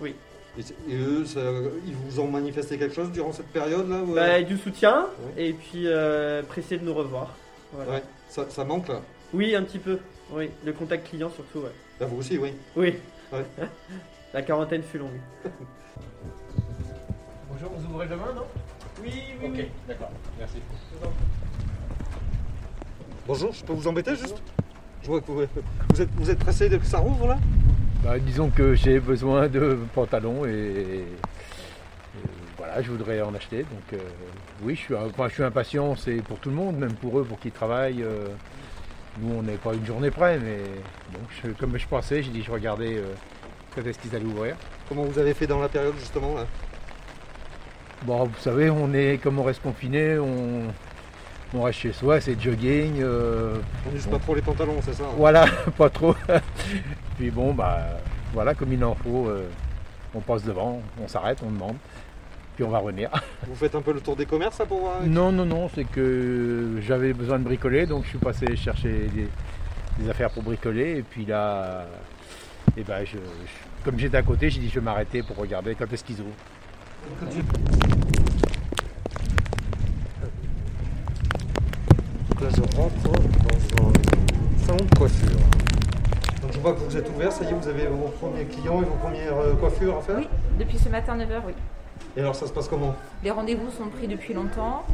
Oui. 0.00 0.14
Et, 0.58 0.94
eux, 0.96 1.24
ça- 1.24 1.40
ils 1.86 1.94
vous 1.94 2.20
ont 2.20 2.26
manifesté 2.28 2.76
quelque 2.76 2.94
chose 2.94 3.10
durant 3.12 3.32
cette 3.32 3.46
période-là 3.48 4.02
Bah, 4.14 4.42
du 4.42 4.58
soutien, 4.58 5.06
Ouais. 5.36 5.44
et 5.46 5.52
puis 5.52 5.84
euh, 5.86 6.42
pressé 6.42 6.76
de 6.76 6.84
nous 6.84 6.92
revoir. 6.94 7.34
Voilà. 7.72 7.92
Ouais, 7.92 8.02
ça, 8.28 8.46
ça 8.50 8.64
manque 8.64 8.88
là. 8.88 9.00
Oui, 9.32 9.54
un 9.54 9.62
petit 9.62 9.78
peu. 9.78 9.98
Oui, 10.32 10.50
le 10.64 10.72
contact 10.72 11.08
client 11.08 11.30
surtout, 11.30 11.60
ouais. 11.60 11.72
Là, 12.00 12.06
vous 12.06 12.18
aussi, 12.18 12.36
oui. 12.38 12.52
Oui. 12.76 12.94
Ouais. 13.32 13.44
La 14.34 14.42
quarantaine 14.42 14.82
fut 14.82 14.98
longue. 14.98 15.20
Bonjour, 17.50 17.70
vous 17.76 17.90
ouvrez 17.92 18.06
demain, 18.06 18.32
non? 18.34 18.42
Oui, 19.02 19.10
oui, 19.40 19.46
Ok, 19.48 19.54
oui. 19.56 19.68
d'accord, 19.88 20.10
merci. 20.38 20.56
Bonjour, 23.26 23.52
je 23.52 23.64
peux 23.64 23.72
vous 23.72 23.86
embêter 23.86 24.16
juste? 24.16 24.42
Je 25.02 25.06
vois 25.06 25.20
que 25.20 25.26
vous, 25.30 25.42
vous 25.92 26.00
êtes, 26.02 26.10
vous 26.16 26.30
êtes 26.30 26.38
pressé 26.38 26.68
de 26.68 26.76
que 26.76 26.86
ça 26.86 26.98
rouvre 26.98 27.26
là? 27.28 27.38
Bah, 28.04 28.18
disons 28.18 28.48
que 28.48 28.74
j'ai 28.74 28.98
besoin 28.98 29.48
de 29.48 29.76
pantalons 29.94 30.46
et, 30.46 30.50
et 30.50 31.04
voilà, 32.56 32.80
je 32.80 32.90
voudrais 32.90 33.20
en 33.20 33.34
acheter. 33.34 33.58
Donc 33.58 33.92
euh, 33.92 33.96
oui, 34.62 34.74
je 34.74 34.80
suis, 34.80 34.94
enfin, 34.94 35.28
je 35.28 35.34
suis 35.34 35.42
impatient, 35.42 35.94
c'est 35.96 36.22
pour 36.22 36.38
tout 36.38 36.48
le 36.48 36.56
monde, 36.56 36.76
même 36.76 36.94
pour 36.94 37.18
eux, 37.18 37.24
pour 37.24 37.38
qu'ils 37.38 37.52
travaillent. 37.52 38.02
euh, 38.02 38.28
nous, 39.20 39.34
on 39.38 39.42
n'est 39.42 39.56
pas 39.56 39.74
une 39.74 39.84
journée 39.84 40.10
près, 40.10 40.38
mais 40.38 40.58
bon, 41.12 41.18
je- 41.42 41.50
comme 41.50 41.76
je 41.76 41.86
pensais, 41.86 42.22
j'ai 42.22 42.30
dit 42.30 42.42
je 42.42 42.50
regardais 42.50 42.96
euh, 42.96 43.12
quand 43.74 43.84
est-ce 43.84 43.98
qu'ils 43.98 44.14
allaient 44.16 44.24
ouvrir. 44.24 44.54
Comment 44.88 45.02
vous 45.04 45.18
avez 45.18 45.34
fait 45.34 45.46
dans 45.46 45.60
la 45.60 45.68
période 45.68 45.94
justement 45.98 46.34
là? 46.36 46.46
Bon, 48.02 48.24
vous 48.24 48.40
savez, 48.40 48.70
on 48.70 48.94
est 48.94 49.18
comme 49.22 49.38
on 49.38 49.42
reste 49.44 49.60
confiné, 49.62 50.18
on, 50.18 50.62
on 51.52 51.62
reste 51.62 51.80
chez 51.80 51.92
soi, 51.92 52.18
c'est 52.20 52.40
jogging. 52.40 53.02
euh, 53.02 53.58
On 53.86 53.92
n'use 53.92 54.06
pas 54.06 54.18
trop 54.18 54.34
les 54.34 54.40
pantalons, 54.42 54.78
c'est 54.82 54.94
ça? 54.94 55.04
Hein 55.04 55.14
Voilà, 55.18 55.44
pas 55.76 55.90
trop. 55.90 56.14
Puis 57.20 57.30
bon, 57.30 57.52
bah 57.52 57.80
voilà, 58.32 58.54
comme 58.54 58.72
il 58.72 58.82
en 58.82 58.94
faut, 58.94 59.26
euh, 59.28 59.46
on 60.14 60.20
passe 60.20 60.42
devant, 60.42 60.80
on 60.98 61.06
s'arrête, 61.06 61.42
on 61.46 61.50
demande, 61.50 61.76
puis 62.56 62.64
on 62.64 62.70
va 62.70 62.78
revenir. 62.78 63.10
Vous 63.46 63.54
faites 63.54 63.74
un 63.74 63.82
peu 63.82 63.92
le 63.92 64.00
tour 64.00 64.16
des 64.16 64.24
commerces 64.24 64.58
là 64.58 64.64
pour 64.64 64.80
voir 64.80 65.02
Non, 65.04 65.30
non, 65.30 65.44
non, 65.44 65.68
c'est 65.74 65.84
que 65.84 66.78
j'avais 66.80 67.12
besoin 67.12 67.38
de 67.38 67.44
bricoler, 67.44 67.84
donc 67.84 68.04
je 68.04 68.08
suis 68.08 68.18
passé 68.18 68.56
chercher 68.56 69.10
des, 69.14 69.28
des 70.02 70.08
affaires 70.08 70.30
pour 70.30 70.42
bricoler, 70.42 70.96
et 70.96 71.02
puis 71.02 71.26
là, 71.26 71.84
et 72.74 72.84
ben, 72.84 73.04
je, 73.04 73.18
je- 73.18 73.84
comme 73.84 73.98
j'étais 73.98 74.16
à 74.16 74.22
côté, 74.22 74.48
j'ai 74.48 74.60
dit 74.60 74.70
je 74.70 74.76
vais 74.76 74.84
m'arrêter 74.84 75.22
pour 75.22 75.36
regarder 75.36 75.74
quand 75.74 75.92
est-ce 75.92 76.02
qu'ils 76.04 76.22
ouvrent. 76.22 76.30
Donc 82.30 82.40
là, 82.40 82.48
je 82.56 82.76
rentre 82.76 82.94
dans 83.02 83.88
un 83.88 84.66
salon 84.66 84.84
de 84.86 84.94
coiffure. 84.98 85.36
Donc 86.50 86.56
je 86.56 86.62
vois 86.62 86.72
que 86.72 86.80
vous 86.80 86.96
êtes 86.96 87.08
ouvert, 87.08 87.30
ça 87.30 87.44
y 87.44 87.48
est, 87.48 87.52
vous 87.52 87.68
avez 87.68 87.86
vos 87.86 88.08
premiers 88.08 88.44
clients 88.44 88.82
et 88.82 88.84
vos 88.84 88.96
premières 88.96 89.38
euh, 89.38 89.54
coiffures 89.54 89.98
à 89.98 90.00
faire 90.00 90.16
Oui, 90.16 90.28
depuis 90.58 90.78
ce 90.78 90.88
matin 90.88 91.16
9h, 91.16 91.42
oui. 91.46 91.52
Et 92.16 92.20
alors 92.22 92.34
ça 92.34 92.48
se 92.48 92.52
passe 92.52 92.66
comment? 92.66 92.92
Les 93.22 93.30
rendez-vous 93.30 93.70
sont 93.70 93.86
pris 93.86 94.08
depuis 94.08 94.34
longtemps. 94.34 94.84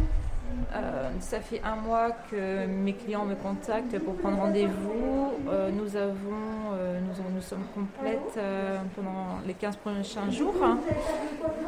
Euh, 0.75 1.09
ça 1.21 1.41
fait 1.41 1.63
un 1.65 1.77
mois 1.77 2.11
que 2.31 2.67
mes 2.67 2.93
clients 2.93 3.25
me 3.25 3.35
contactent 3.35 3.99
pour 4.01 4.17
prendre 4.17 4.39
rendez-vous. 4.39 5.33
Euh, 5.49 5.71
nous 5.71 5.97
avons, 5.97 6.75
euh, 6.75 6.99
nous, 7.01 7.41
sommes 7.41 7.65
complètes 7.75 8.39
pendant 8.95 9.39
les 9.47 9.55
15 9.55 9.77
prochains 9.77 10.31
jours. 10.31 10.55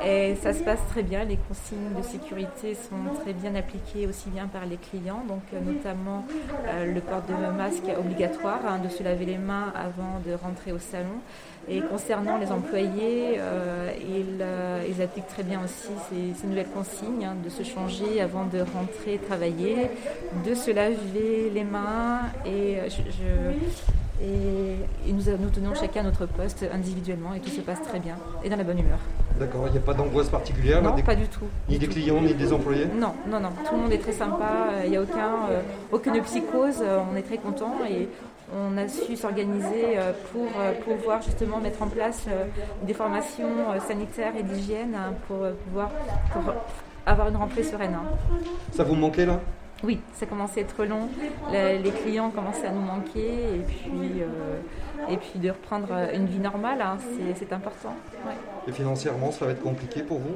Et 0.05 0.37
ça 0.37 0.53
se 0.53 0.63
passe 0.63 0.79
très 0.91 1.03
bien. 1.03 1.25
Les 1.25 1.37
consignes 1.37 1.95
de 1.97 2.03
sécurité 2.03 2.75
sont 2.75 3.21
très 3.21 3.33
bien 3.33 3.55
appliquées 3.55 4.07
aussi 4.07 4.29
bien 4.31 4.47
par 4.47 4.65
les 4.65 4.77
clients, 4.77 5.25
donc 5.27 5.43
euh, 5.53 5.61
notamment 5.61 6.25
euh, 6.69 6.93
le 6.93 7.01
port 7.01 7.23
de 7.29 7.57
masque 7.57 7.91
obligatoire, 7.99 8.61
hein, 8.67 8.79
de 8.79 8.89
se 8.89 9.03
laver 9.03 9.25
les 9.25 9.39
mains 9.39 9.73
avant 9.75 10.21
de 10.25 10.35
rentrer 10.35 10.73
au 10.73 10.79
salon. 10.79 11.21
Et 11.69 11.81
concernant 11.81 12.39
les 12.39 12.51
employés, 12.51 13.35
euh, 13.39 13.91
ils, 14.89 15.03
appliquent 15.03 15.27
très 15.27 15.43
bien 15.43 15.61
aussi 15.63 15.91
ces, 16.09 16.47
nouvelles 16.47 16.69
consignes 16.69 17.27
hein, 17.27 17.37
de 17.45 17.51
se 17.51 17.63
changer 17.63 18.21
avant 18.23 18.45
de 18.45 18.61
rentrer 18.61 19.19
travailler, 19.19 19.91
de 20.47 20.55
se 20.55 20.71
laver 20.71 21.51
les 21.53 21.65
mains 21.65 22.21
et, 22.47 22.79
je- 22.89 23.53
et, 24.23 25.09
et 25.09 25.13
nous, 25.13 25.23
nous 25.41 25.51
tenons 25.51 25.75
chacun 25.75 26.03
notre 26.03 26.27
poste 26.27 26.65
individuellement 26.73 27.35
et 27.35 27.41
tout 27.41 27.51
se 27.51 27.61
passe 27.61 27.83
très 27.83 27.99
bien 28.01 28.17
et 28.45 28.49
dans 28.51 28.57
la 28.57 28.65
bonne 28.65 28.79
humeur. 28.79 28.99
D'accord, 29.39 29.65
il 29.67 29.73
n'y 29.73 29.79
a 29.79 29.83
pas 29.83 29.95
d'angoisse 29.95 30.29
particulière 30.29 30.83
là, 30.83 30.91
Non, 30.91 30.97
des- 30.97 31.03
pas 31.03 31.15
du 31.15 31.29
tout. 31.29 31.45
Ni 31.69 31.79
des 31.79 31.87
tout. 31.87 31.93
clients, 31.93 32.21
ni 32.21 32.35
des 32.35 32.53
employés 32.53 32.87
Non, 32.87 33.15
non, 33.31 33.39
non. 33.41 33.51
Tout 33.69 33.77
le 33.77 33.83
monde 33.83 33.93
est 33.93 33.99
très 33.99 34.13
sympa. 34.13 34.51
Il 34.85 34.91
n'y 34.91 34.97
a 34.97 35.03
aucun, 35.03 35.35
euh, 35.51 35.61
aucune 35.93 36.21
psychose. 36.23 36.79
euh, 36.83 36.99
On 37.13 37.17
est 37.17 37.23
très 37.23 37.39
content 37.39 37.75
et 37.89 38.09
on 38.53 38.77
a 38.79 38.89
su 38.89 39.15
s'organiser 39.15 39.97
euh, 39.99 40.13
pour 40.33 40.47
euh, 40.59 40.73
pouvoir 40.83 41.23
justement 41.23 41.59
mettre 41.59 41.83
en 41.83 41.87
place 41.89 42.25
euh, 42.29 42.45
des 42.83 42.95
formations 42.95 43.71
euh, 43.73 43.79
sanitaires 43.87 44.33
et 44.39 44.43
d'hygiène 44.43 44.95
hein, 44.97 45.13
pour 45.29 45.45
euh, 45.45 45.53
pouvoir 45.67 45.91
pour 46.33 46.43
avoir 47.07 47.29
une 47.29 47.37
rentrée 47.37 47.63
sereine. 47.63 47.95
hein. 47.95 48.09
Ça 48.73 48.83
vous 48.85 48.95
manquait 48.97 49.27
là? 49.27 49.39
Oui, 49.85 50.01
ça 50.15 50.27
commençait 50.27 50.61
à 50.61 50.63
être 50.65 50.85
long. 50.85 51.09
Les 51.53 51.91
clients 51.91 52.31
commençaient 52.31 52.67
à 52.67 52.73
nous 52.73 52.81
manquer 52.81 53.29
et 53.55 53.63
puis, 53.67 54.23
euh, 54.23 54.59
et 55.09 55.17
puis 55.17 55.39
de 55.39 55.51
reprendre 55.51 55.89
euh, 55.93 56.13
une 56.15 56.27
vie 56.27 56.41
normale, 56.41 56.81
hein, 56.83 56.99
c'est- 57.37 57.53
important. 57.53 57.95
ouais. 58.27 58.35
Et 58.67 58.73
financièrement, 58.73 59.31
ça 59.31 59.47
va 59.47 59.53
être 59.53 59.63
compliqué 59.63 60.03
pour 60.03 60.19
vous? 60.19 60.35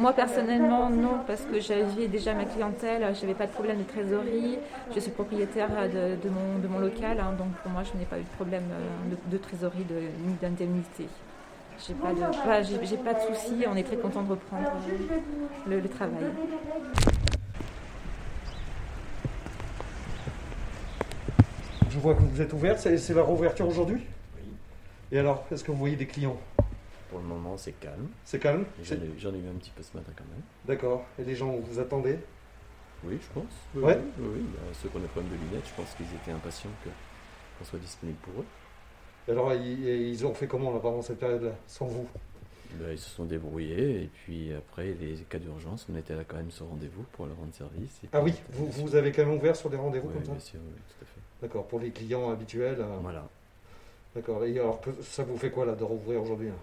Moi 0.00 0.12
personnellement 0.12 0.90
non 0.90 1.18
parce 1.26 1.40
que 1.42 1.58
j'avais 1.58 2.06
déjà 2.06 2.34
ma 2.34 2.44
clientèle, 2.44 3.02
je 3.16 3.22
n'avais 3.22 3.34
pas 3.34 3.46
de 3.46 3.52
problème 3.52 3.78
de 3.78 3.82
trésorerie, 3.82 4.58
je 4.94 5.00
suis 5.00 5.10
propriétaire 5.10 5.70
de, 5.88 6.22
de 6.22 6.28
mon, 6.32 6.58
de 6.62 6.68
mon 6.68 6.78
local, 6.78 7.18
hein, 7.18 7.32
donc 7.36 7.48
pour 7.62 7.72
moi 7.72 7.82
je 7.82 7.98
n'ai 7.98 8.04
pas 8.04 8.18
eu 8.18 8.22
de 8.22 8.36
problème 8.36 8.62
euh, 8.70 9.10
de, 9.10 9.36
de 9.36 9.42
trésorerie 9.42 9.86
ni 10.24 10.34
d'indemnité. 10.34 11.08
J'ai 11.84 11.94
pas 11.94 12.12
de, 12.12 12.20
pas, 12.20 13.14
de 13.14 13.34
soucis, 13.34 13.64
on 13.66 13.74
est 13.74 13.82
très 13.82 13.96
content 13.96 14.22
de 14.22 14.30
reprendre 14.30 14.70
le, 15.66 15.80
le 15.80 15.88
travail. 15.88 16.24
Vois 22.00 22.14
que 22.14 22.22
vous 22.22 22.40
êtes 22.40 22.52
ouvert, 22.52 22.78
c'est 22.78 22.96
la 23.14 23.22
réouverture 23.24 23.66
aujourd'hui? 23.68 24.00
Oui. 24.36 24.42
Et 25.12 25.18
alors, 25.18 25.44
est-ce 25.52 25.62
que 25.64 25.70
vous 25.70 25.78
voyez 25.78 25.96
des 25.96 26.06
clients? 26.06 26.38
Pour 27.10 27.18
le 27.18 27.24
moment, 27.24 27.56
c'est 27.56 27.72
calme. 27.72 28.08
C'est 28.24 28.38
calme? 28.38 28.64
J'en 28.82 28.94
ai, 28.96 29.36
ai 29.36 29.40
eu 29.40 29.48
un 29.48 29.58
petit 29.58 29.70
peu 29.70 29.82
ce 29.82 29.96
matin 29.96 30.12
quand 30.16 30.24
même. 30.30 30.42
D'accord. 30.66 31.04
Et 31.18 31.24
les 31.24 31.34
gens, 31.34 31.50
vous 31.56 31.78
attendez? 31.78 32.18
Oui, 33.04 33.18
je 33.20 33.28
pense. 33.32 33.52
Oui, 33.74 33.82
Ouais. 33.82 33.98
oui. 34.18 34.40
Bah, 34.54 34.60
ceux 34.74 34.88
qui 34.88 34.96
ont 34.96 35.00
des 35.00 35.06
problèmes 35.08 35.32
de 35.32 35.36
lunettes, 35.44 35.66
je 35.68 35.74
pense 35.74 35.92
qu'ils 35.94 36.06
étaient 36.06 36.30
impatients 36.32 36.70
qu'on 36.84 37.64
soit 37.64 37.78
disponible 37.78 38.18
pour 38.18 38.34
eux. 38.42 38.46
Et 39.28 39.32
alors, 39.32 39.52
ils, 39.54 39.84
ils 40.10 40.26
ont 40.26 40.34
fait 40.34 40.46
comment 40.46 40.72
là, 40.72 40.78
pendant 40.80 41.02
cette 41.02 41.18
période-là, 41.18 41.52
sans 41.66 41.86
vous? 41.86 42.06
Bah, 42.78 42.86
ils 42.92 42.98
se 42.98 43.10
sont 43.10 43.24
débrouillés 43.24 44.02
et 44.02 44.10
puis 44.24 44.52
après, 44.54 44.94
les 45.00 45.14
cas 45.28 45.38
d'urgence, 45.38 45.86
on 45.92 45.96
était 45.96 46.14
là 46.14 46.22
quand 46.26 46.36
même 46.36 46.50
sur 46.50 46.66
rendez-vous 46.66 47.02
pour 47.12 47.26
leur 47.26 47.36
rendre 47.36 47.54
service. 47.54 48.00
Ah 48.12 48.20
oui, 48.22 48.34
vous, 48.50 48.66
vous 48.68 48.94
avez 48.94 49.10
quand 49.12 49.24
même 49.24 49.34
ouvert 49.34 49.56
sur 49.56 49.68
des 49.70 49.76
rendez-vous 49.76 50.08
Oui, 50.08 50.14
comme 50.14 50.24
ça 50.24 50.30
bien 50.32 50.40
sûr, 50.40 50.60
oui, 50.64 50.80
tout 50.88 51.04
à 51.04 51.06
fait. 51.06 51.20
D'accord, 51.42 51.66
pour 51.66 51.80
les 51.80 51.90
clients 51.90 52.30
habituels. 52.30 52.76
euh, 52.80 52.98
Voilà. 53.02 53.26
D'accord. 54.14 54.44
Et 54.44 54.58
alors, 54.58 54.80
ça 55.02 55.22
vous 55.24 55.36
fait 55.36 55.50
quoi 55.50 55.64
là 55.66 55.74
de 55.74 55.84
rouvrir 55.84 56.22
aujourd'hui 56.22 56.48
là 56.48 56.54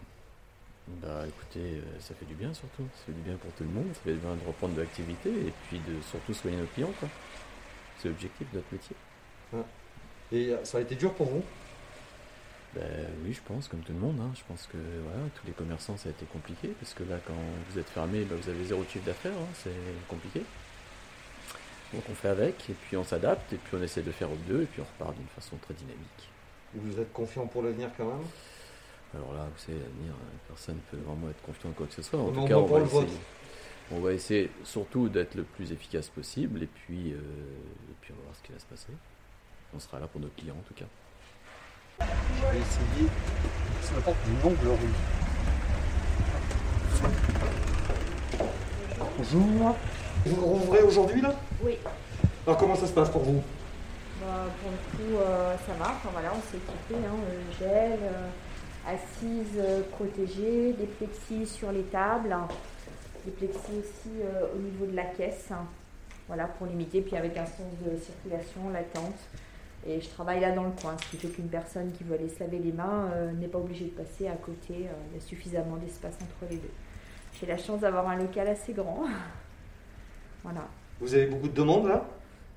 Bah 1.02 1.24
écoutez, 1.28 1.78
euh, 1.78 1.82
ça 2.00 2.14
fait 2.16 2.26
du 2.26 2.36
bien 2.36 2.54
surtout. 2.54 2.84
Ça 2.96 3.06
fait 3.08 3.12
du 3.14 3.22
bien 3.22 3.36
pour 3.38 3.52
tout 3.54 3.64
le 3.64 3.70
monde. 3.70 3.88
Ça 3.94 4.00
fait 4.02 4.14
du 4.14 4.20
bien 4.20 4.36
de 4.36 4.48
reprendre 4.48 4.76
de 4.76 4.82
l'activité 4.82 5.30
et 5.30 5.54
puis 5.68 5.80
de 5.80 6.02
surtout 6.02 6.34
soigner 6.34 6.58
nos 6.58 6.66
clients. 6.68 6.92
quoi. 7.00 7.10
C'est 8.00 8.08
l'objectif 8.10 8.50
de 8.52 8.58
notre 8.58 8.68
métier. 8.72 8.96
Et 10.32 10.52
euh, 10.54 10.64
ça 10.66 10.78
a 10.78 10.82
été 10.82 10.96
dur 10.96 11.14
pour 11.14 11.28
vous? 11.28 11.44
Ben 12.77 13.07
oui, 13.25 13.34
je 13.34 13.41
pense, 13.41 13.67
comme 13.67 13.79
tout 13.79 13.93
le 13.93 14.00
monde. 14.00 14.19
hein. 14.22 14.31
Je 14.36 14.43
pense 14.48 14.67
que 14.67 14.77
voilà, 14.77 15.27
tous 15.36 15.48
les 15.48 15.53
commerçants, 15.53 15.98
ça 15.98 16.10
a 16.10 16.12
été 16.12 16.25
compliqué, 16.25 16.67
parce 16.79 16.93
que 16.93 17.03
là, 17.03 17.17
quand 17.25 17.34
vous 17.69 17.79
êtes 17.79 17.89
fermé, 17.89 18.24
ben, 18.24 18.38
vous 18.38 18.50
avez 18.50 18.65
zéro 18.65 18.84
chiffre 18.84 19.05
d'affaires, 19.05 19.31
hein, 19.31 19.48
c'est 19.63 20.07
compliqué. 20.07 20.43
Donc 21.93 22.03
on 22.10 22.13
fait 22.13 22.27
avec, 22.27 22.69
et 22.69 22.74
puis 22.74 22.98
on 22.98 23.03
s'adapte, 23.03 23.51
et 23.53 23.55
puis 23.57 23.77
on 23.79 23.81
essaie 23.81 24.01
de 24.01 24.12
faire 24.12 24.29
au 24.31 24.36
deux, 24.48 24.63
et 24.63 24.65
puis 24.65 24.81
on 24.81 24.86
repart 24.86 25.15
d'une 25.15 25.27
façon 25.27 25.55
très 25.57 25.74
dynamique. 25.74 26.29
Vous 26.75 27.00
êtes 27.00 27.12
confiant 27.13 27.48
pour 27.48 27.63
l'avenir 27.63 27.89
quand 27.98 28.05
même? 28.05 28.25
Alors 29.15 29.34
là, 29.34 29.48
vous 29.51 29.57
savez, 29.60 29.79
l'avenir, 29.79 30.12
euh, 30.13 30.38
personne 30.50 30.75
ne 30.75 30.81
peut 30.98 31.03
vraiment 31.03 31.29
être 31.29 31.41
confiant 31.41 31.69
en 31.69 31.74
quoi 31.74 31.88
que 31.88 31.93
ce 31.93 32.01
soit. 32.01 32.19
En 32.19 32.29
tout 32.31 32.46
cas, 32.46 32.55
on 32.57 32.65
va, 32.65 32.81
essayer, 32.81 33.07
on 33.91 34.00
va 34.01 34.13
essayer 34.13 34.51
surtout 34.65 35.07
d'être 35.07 35.36
le 35.36 35.43
plus 35.43 35.72
efficace 35.72 36.10
possible, 36.10 36.62
et 36.63 36.67
puis, 36.67 37.13
euh, 37.13 37.15
et 37.15 37.96
puis 38.01 38.12
on 38.13 38.17
va 38.17 38.24
voir 38.25 38.36
ce 38.36 38.43
qui 38.43 38.51
va 38.51 38.60
se 38.60 38.65
passer. 38.65 38.91
on 39.74 39.79
sera 39.79 40.00
là 40.00 40.07
pour 40.07 40.19
nos 40.22 40.29
clients 40.38 40.55
en 40.60 40.67
tout 40.67 40.74
cas. 40.74 40.86
Je 42.00 42.06
vais 42.06 42.60
essayer. 42.60 43.10
La 43.96 44.01
porte 44.01 44.18
d'une 44.25 44.42
longue 44.42 44.80
rue. 44.80 44.94
Bonjour. 49.18 49.75
Vous 50.25 50.46
rouvrez 50.46 50.82
aujourd'hui 50.82 51.22
là? 51.22 51.34
Oui. 51.63 51.77
Alors 52.46 52.58
comment 52.60 52.75
ça 52.75 52.86
se 52.86 52.94
passe 52.94 53.10
pour 53.10 53.24
vous? 53.24 53.42
Bah, 54.22 54.46
pour 54.62 54.72
le 54.72 54.77
coup, 54.98 55.18
euh, 55.20 55.56
ça 55.66 55.74
va. 55.80 55.92
Enfin, 55.92 56.10
voilà, 56.12 56.32
on 56.34 56.42
s'est 56.51 56.58
équipé. 56.58 56.96
Hein, 57.06 57.16
euh, 57.32 57.42
gel, 57.60 58.00
euh, 58.04 58.30
assises 58.94 59.58
euh, 59.58 59.82
protégées, 59.92 60.74
des 60.74 60.86
plexis 60.86 61.48
sur 61.48 61.72
les 61.72 61.84
tables, 61.84 62.32
hein. 62.34 62.48
des 63.25 63.32
plexis 63.32 63.80
aussi 63.80 64.12
au 64.56 64.60
niveau 64.60 64.86
de 64.86 64.96
la 64.96 65.06
caisse. 65.06 65.46
hein. 65.51 65.66
Voilà, 66.27 66.46
pour 66.46 66.68
limiter. 66.68 67.01
Puis 67.01 67.16
avec 67.16 67.38
un 67.38 67.46
sens 67.46 67.74
de 67.86 67.98
circulation 67.98 68.70
latente. 68.72 69.16
Et 69.88 70.01
je 70.01 70.10
travaille 70.10 70.41
là 70.41 70.51
dans 70.51 70.63
le 70.63 70.72
coin, 70.82 70.98
ce 71.01 71.12
qui 71.12 71.17
fait 71.17 71.29
qu'une 71.29 71.48
personne 71.48 71.91
qui 71.94 72.03
veut 72.03 72.15
aller 72.15 72.27
se 72.27 72.39
laver 72.41 72.60
les 72.60 72.74
mains 72.74 73.10
euh, 73.13 73.32
n'est 73.32 73.48
pas 73.48 73.58
obligée 73.60 73.86
de 73.86 73.91
passer 73.91 74.27
à 74.27 74.36
côté. 74.36 74.74
euh, 74.74 74.91
il 75.12 75.15
y 75.15 75.17
a 75.17 75.22
suffisamment 75.25 75.77
d'espace 75.77 76.15
entre 76.15 76.51
les 76.51 76.58
deux. 76.58 76.72
J'ai 77.39 77.46
la 77.46 77.58
chance 77.58 77.82
d'avoir 77.82 78.08
un 78.10 78.17
local 78.17 78.48
assez 78.48 78.74
grand. 78.74 79.06
voilà. 80.44 80.67
Vous 81.00 81.13
avez 81.13 81.27
beaucoup 81.27 81.48
de 81.48 81.53
demandes 81.53 81.88
là? 81.88 82.06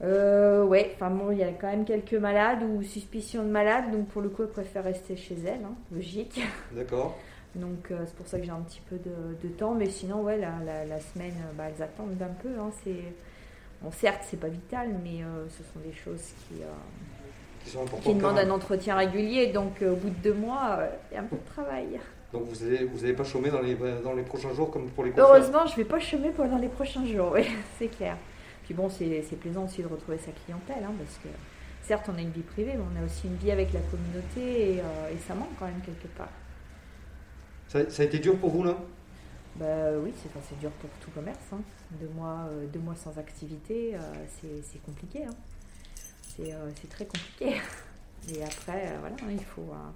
Euh, 0.02 0.64
ouais, 0.64 0.92
enfin 0.94 1.10
bon, 1.10 1.30
il 1.30 1.38
y 1.38 1.44
a 1.44 1.52
quand 1.52 1.68
même 1.68 1.84
quelques 1.84 2.14
malades 2.14 2.62
ou 2.62 2.82
suspicions 2.82 3.42
de 3.44 3.50
malades, 3.50 3.90
donc 3.92 4.08
pour 4.08 4.22
le 4.22 4.30
coup, 4.30 4.42
elle 4.42 4.49
préfère 4.49 4.82
rester 4.82 5.14
chez 5.14 5.37
elle, 5.44 5.62
hein, 5.64 5.75
logique. 5.92 6.40
D'accord. 6.75 7.18
Donc 7.54 7.90
euh, 7.90 8.04
c'est 8.06 8.14
pour 8.16 8.26
ça 8.26 8.38
que 8.38 8.44
j'ai 8.44 8.50
un 8.50 8.62
petit 8.62 8.80
peu 8.88 8.96
de, 8.96 9.37
de 9.42 9.49
temps, 9.54 9.75
mais 9.75 9.90
sinon, 9.90 10.22
ouais, 10.22 10.38
la, 10.38 10.52
la, 10.64 10.87
la 10.87 11.00
semaine, 11.00 11.34
bah, 11.56 11.64
elles 11.68 11.82
attendent 11.82 12.20
un 12.20 12.42
peu. 12.42 12.49
Hein, 12.58 12.70
c'est... 12.82 13.02
Bon, 13.82 13.90
certes, 13.90 14.22
c'est 14.28 14.38
pas 14.38 14.49
vital, 14.49 14.88
mais 15.02 15.22
euh, 15.22 15.46
ce 15.49 15.62
sont 15.64 15.80
des 15.84 15.92
choses 15.92 16.32
qui, 16.49 16.62
euh, 16.62 16.66
Qui 17.64 17.70
sont 17.70 17.84
qui 17.84 18.14
demandent 18.14 18.38
un 18.38 18.50
entretien 18.50 18.96
régulier, 18.96 19.48
donc 19.48 19.82
euh, 19.82 19.92
au 19.92 19.96
bout 19.96 20.10
de 20.10 20.14
deux 20.22 20.34
mois, 20.34 20.78
euh, 20.78 20.88
il 21.10 21.14
y 21.14 21.18
a 21.18 21.20
un 21.20 21.24
peu 21.24 21.36
de 21.36 21.44
travail. 21.44 22.00
Donc 22.32 22.44
vous 22.44 22.64
n'allez 22.64 22.84
vous 22.84 23.14
pas 23.14 23.24
chômer 23.24 23.50
dans 23.50 23.60
les, 23.60 23.74
dans 24.02 24.14
les 24.14 24.22
prochains 24.22 24.54
jours 24.54 24.70
comme 24.70 24.88
pour 24.90 25.04
les 25.04 25.10
coiffeurs 25.10 25.34
Heureusement, 25.34 25.66
je 25.66 25.76
vais 25.76 25.84
pas 25.84 25.98
chômer 25.98 26.30
pendant 26.30 26.58
les 26.58 26.68
prochains 26.68 27.04
jours, 27.04 27.32
oui, 27.34 27.46
c'est 27.78 27.88
clair. 27.88 28.16
Puis 28.64 28.74
bon, 28.74 28.88
c'est 28.88 29.20
plaisant 29.40 29.64
aussi 29.64 29.82
de 29.82 29.88
retrouver 29.88 30.18
sa 30.18 30.30
clientèle, 30.30 30.84
hein, 30.84 30.92
parce 30.96 31.18
que 31.18 31.28
certes, 31.82 32.08
on 32.12 32.16
a 32.16 32.20
une 32.20 32.30
vie 32.30 32.42
privée, 32.42 32.74
mais 32.76 32.84
on 32.96 33.02
a 33.02 33.04
aussi 33.04 33.26
une 33.26 33.36
vie 33.36 33.50
avec 33.50 33.72
la 33.72 33.80
communauté, 33.80 34.74
et, 34.76 34.80
euh, 34.80 35.12
et 35.12 35.18
ça 35.26 35.34
manque 35.34 35.48
quand 35.58 35.66
même 35.66 35.80
quelque 35.84 36.06
part. 36.16 36.28
ça, 37.68 37.90
ça 37.90 38.02
a 38.02 38.06
été 38.06 38.20
dur 38.20 38.36
pour 38.36 38.50
vous 38.50 38.62
là 38.62 38.76
Bah 39.56 39.66
oui, 40.02 40.12
c'est 40.22 40.28
enfin, 40.36 40.54
dur 40.60 40.70
pour 40.80 40.90
tout 41.00 41.10
commerce. 41.10 41.38
hein. 41.52 41.58
Deux, 42.00 42.08
mois, 42.14 42.46
euh, 42.52 42.66
deux 42.72 42.78
mois 42.78 42.94
sans 42.94 43.18
activité, 43.18 43.94
euh, 43.96 43.98
c'est 44.40 44.62
c'est 44.62 44.80
compliqué. 44.82 45.24
hein. 45.24 45.34
C'est 46.40 46.52
euh, 46.52 46.70
c'est 46.80 46.88
très 46.88 47.04
compliqué. 47.06 47.56
Et 48.35 48.42
après, 48.42 48.87
euh, 48.87 48.97
voilà, 49.00 49.16
il 49.30 49.42
faut 49.44 49.62
euh, 49.62 49.90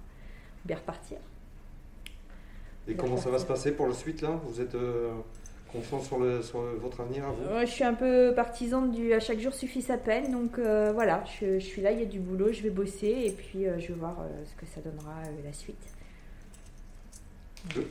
bien 0.65 0.77
repartir. 0.77 1.17
Et 2.87 2.95
comment 2.95 3.17
ça 3.17 3.29
va 3.29 3.39
se 3.39 3.45
passer 3.45 3.71
pour 3.71 3.87
la 3.87 3.93
suite 3.93 4.21
là? 4.21 4.39
Vous 4.47 4.61
êtes 4.61 4.75
confiant 5.71 5.99
sur, 6.01 6.19
le, 6.19 6.41
sur 6.43 6.59
votre 6.79 7.01
avenir 7.01 7.25
à 7.25 7.31
vous? 7.31 7.55
Ouais, 7.55 7.65
je 7.65 7.71
suis 7.71 7.83
un 7.83 7.95
peu 7.95 8.33
partisane 8.35 8.91
du 8.91 9.11
à 9.13 9.19
chaque 9.19 9.39
jour 9.39 9.53
suffit 9.53 9.81
sa 9.81 9.97
peine, 9.97 10.31
donc 10.31 10.59
voilà, 10.59 11.23
je, 11.39 11.57
je 11.59 11.65
suis 11.65 11.81
là, 11.81 11.91
il 11.91 11.99
y 11.99 12.03
a 12.03 12.05
du 12.05 12.19
boulot, 12.19 12.51
je 12.51 12.61
vais 12.61 12.69
bosser 12.69 13.07
et 13.25 13.31
puis 13.31 13.63
je 13.79 13.87
vais 13.87 13.93
voir 13.99 14.17
ce 14.45 14.53
que 14.59 14.67
ça 14.67 14.81
donnera 14.81 15.15
la 15.43 15.53
suite. 15.53 15.81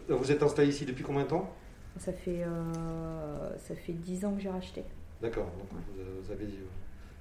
Vous 0.08 0.30
êtes 0.30 0.42
installé 0.44 0.68
ici 0.68 0.84
depuis 0.84 1.02
combien 1.02 1.22
de 1.24 1.28
temps? 1.28 1.52
Ça 1.98 2.12
fait 2.12 2.42
euh, 2.44 3.58
ça 3.58 3.74
fait 3.74 3.92
10 3.92 4.24
ans 4.24 4.34
que 4.34 4.40
j'ai 4.40 4.50
racheté. 4.50 4.84
D'accord. 5.20 5.46
Donc 5.46 5.68
vous- 5.72 6.22
vous 6.22 6.30
avez 6.32 6.46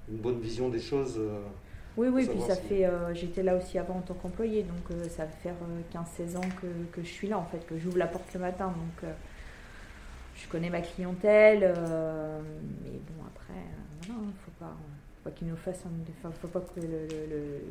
une 0.09 0.17
bonne 0.17 0.39
vision 0.39 0.69
des 0.69 0.79
choses. 0.81 1.15
euh, 1.17 1.41
Oui, 1.97 2.07
oui, 2.07 2.27
puis 2.27 2.41
ça 2.41 2.55
si- 2.55 2.61
fait. 2.67 2.85
euh, 2.85 3.13
J'étais 3.13 3.43
là 3.43 3.55
aussi 3.55 3.77
avant 3.77 3.95
en 3.97 4.01
tant 4.01 4.13
qu'employé, 4.15 4.63
donc 4.63 4.89
euh, 4.91 5.07
ça 5.09 5.25
va 5.25 5.31
faire 5.31 5.55
15-16 5.91 6.37
ans 6.37 6.41
que, 6.61 6.67
que 6.95 7.01
je 7.03 7.09
suis 7.09 7.27
là 7.27 7.37
en 7.37 7.45
fait, 7.45 7.65
que 7.67 7.77
j'ouvre 7.77 7.97
la 7.97 8.07
porte 8.07 8.33
le 8.33 8.39
matin. 8.39 8.67
Donc 8.67 9.09
je 10.35 10.47
connais 10.49 10.69
ma 10.69 10.81
clientèle, 10.81 11.61
mais 11.61 12.99
bon, 13.07 13.23
après, 13.27 13.53
voilà, 14.07 14.19
hein, 14.21 14.31
faut 14.45 14.51
pas. 14.59 14.73
Faut 15.23 15.29
qu'il 15.29 15.47
nous 15.47 15.55
fasse 15.55 15.85
un- 15.85 16.11
enfin, 16.19 16.31
faut 16.41 16.49
pas 16.49 16.59
que 16.59 16.81
le, 16.81 16.87
le- 16.87 17.27
le- 17.29 17.61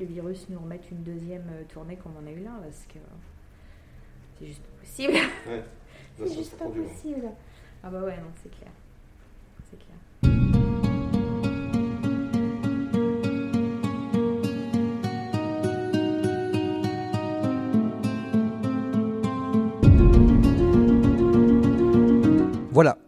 le 0.00 0.04
virus 0.04 0.46
nous 0.50 0.58
remette 0.58 0.90
une 0.90 1.02
deuxième 1.02 1.44
tournée 1.72 1.96
comme 1.96 2.12
on 2.22 2.26
a 2.26 2.30
eu 2.30 2.42
là, 2.44 2.50
parce 2.62 2.84
que 2.92 2.98
c'est 4.38 4.46
juste 4.46 4.60
pas 4.62 4.80
possible. 4.80 5.12
Ouais. 5.48 5.64
C'est 6.18 6.34
juste 6.34 6.58
pas 6.58 6.66
possible. 6.66 7.26
Ah 7.82 7.88
bah 7.88 8.02
ouais, 8.02 8.16
non, 8.18 8.26
c'est 8.42 8.50
clair. 8.50 8.70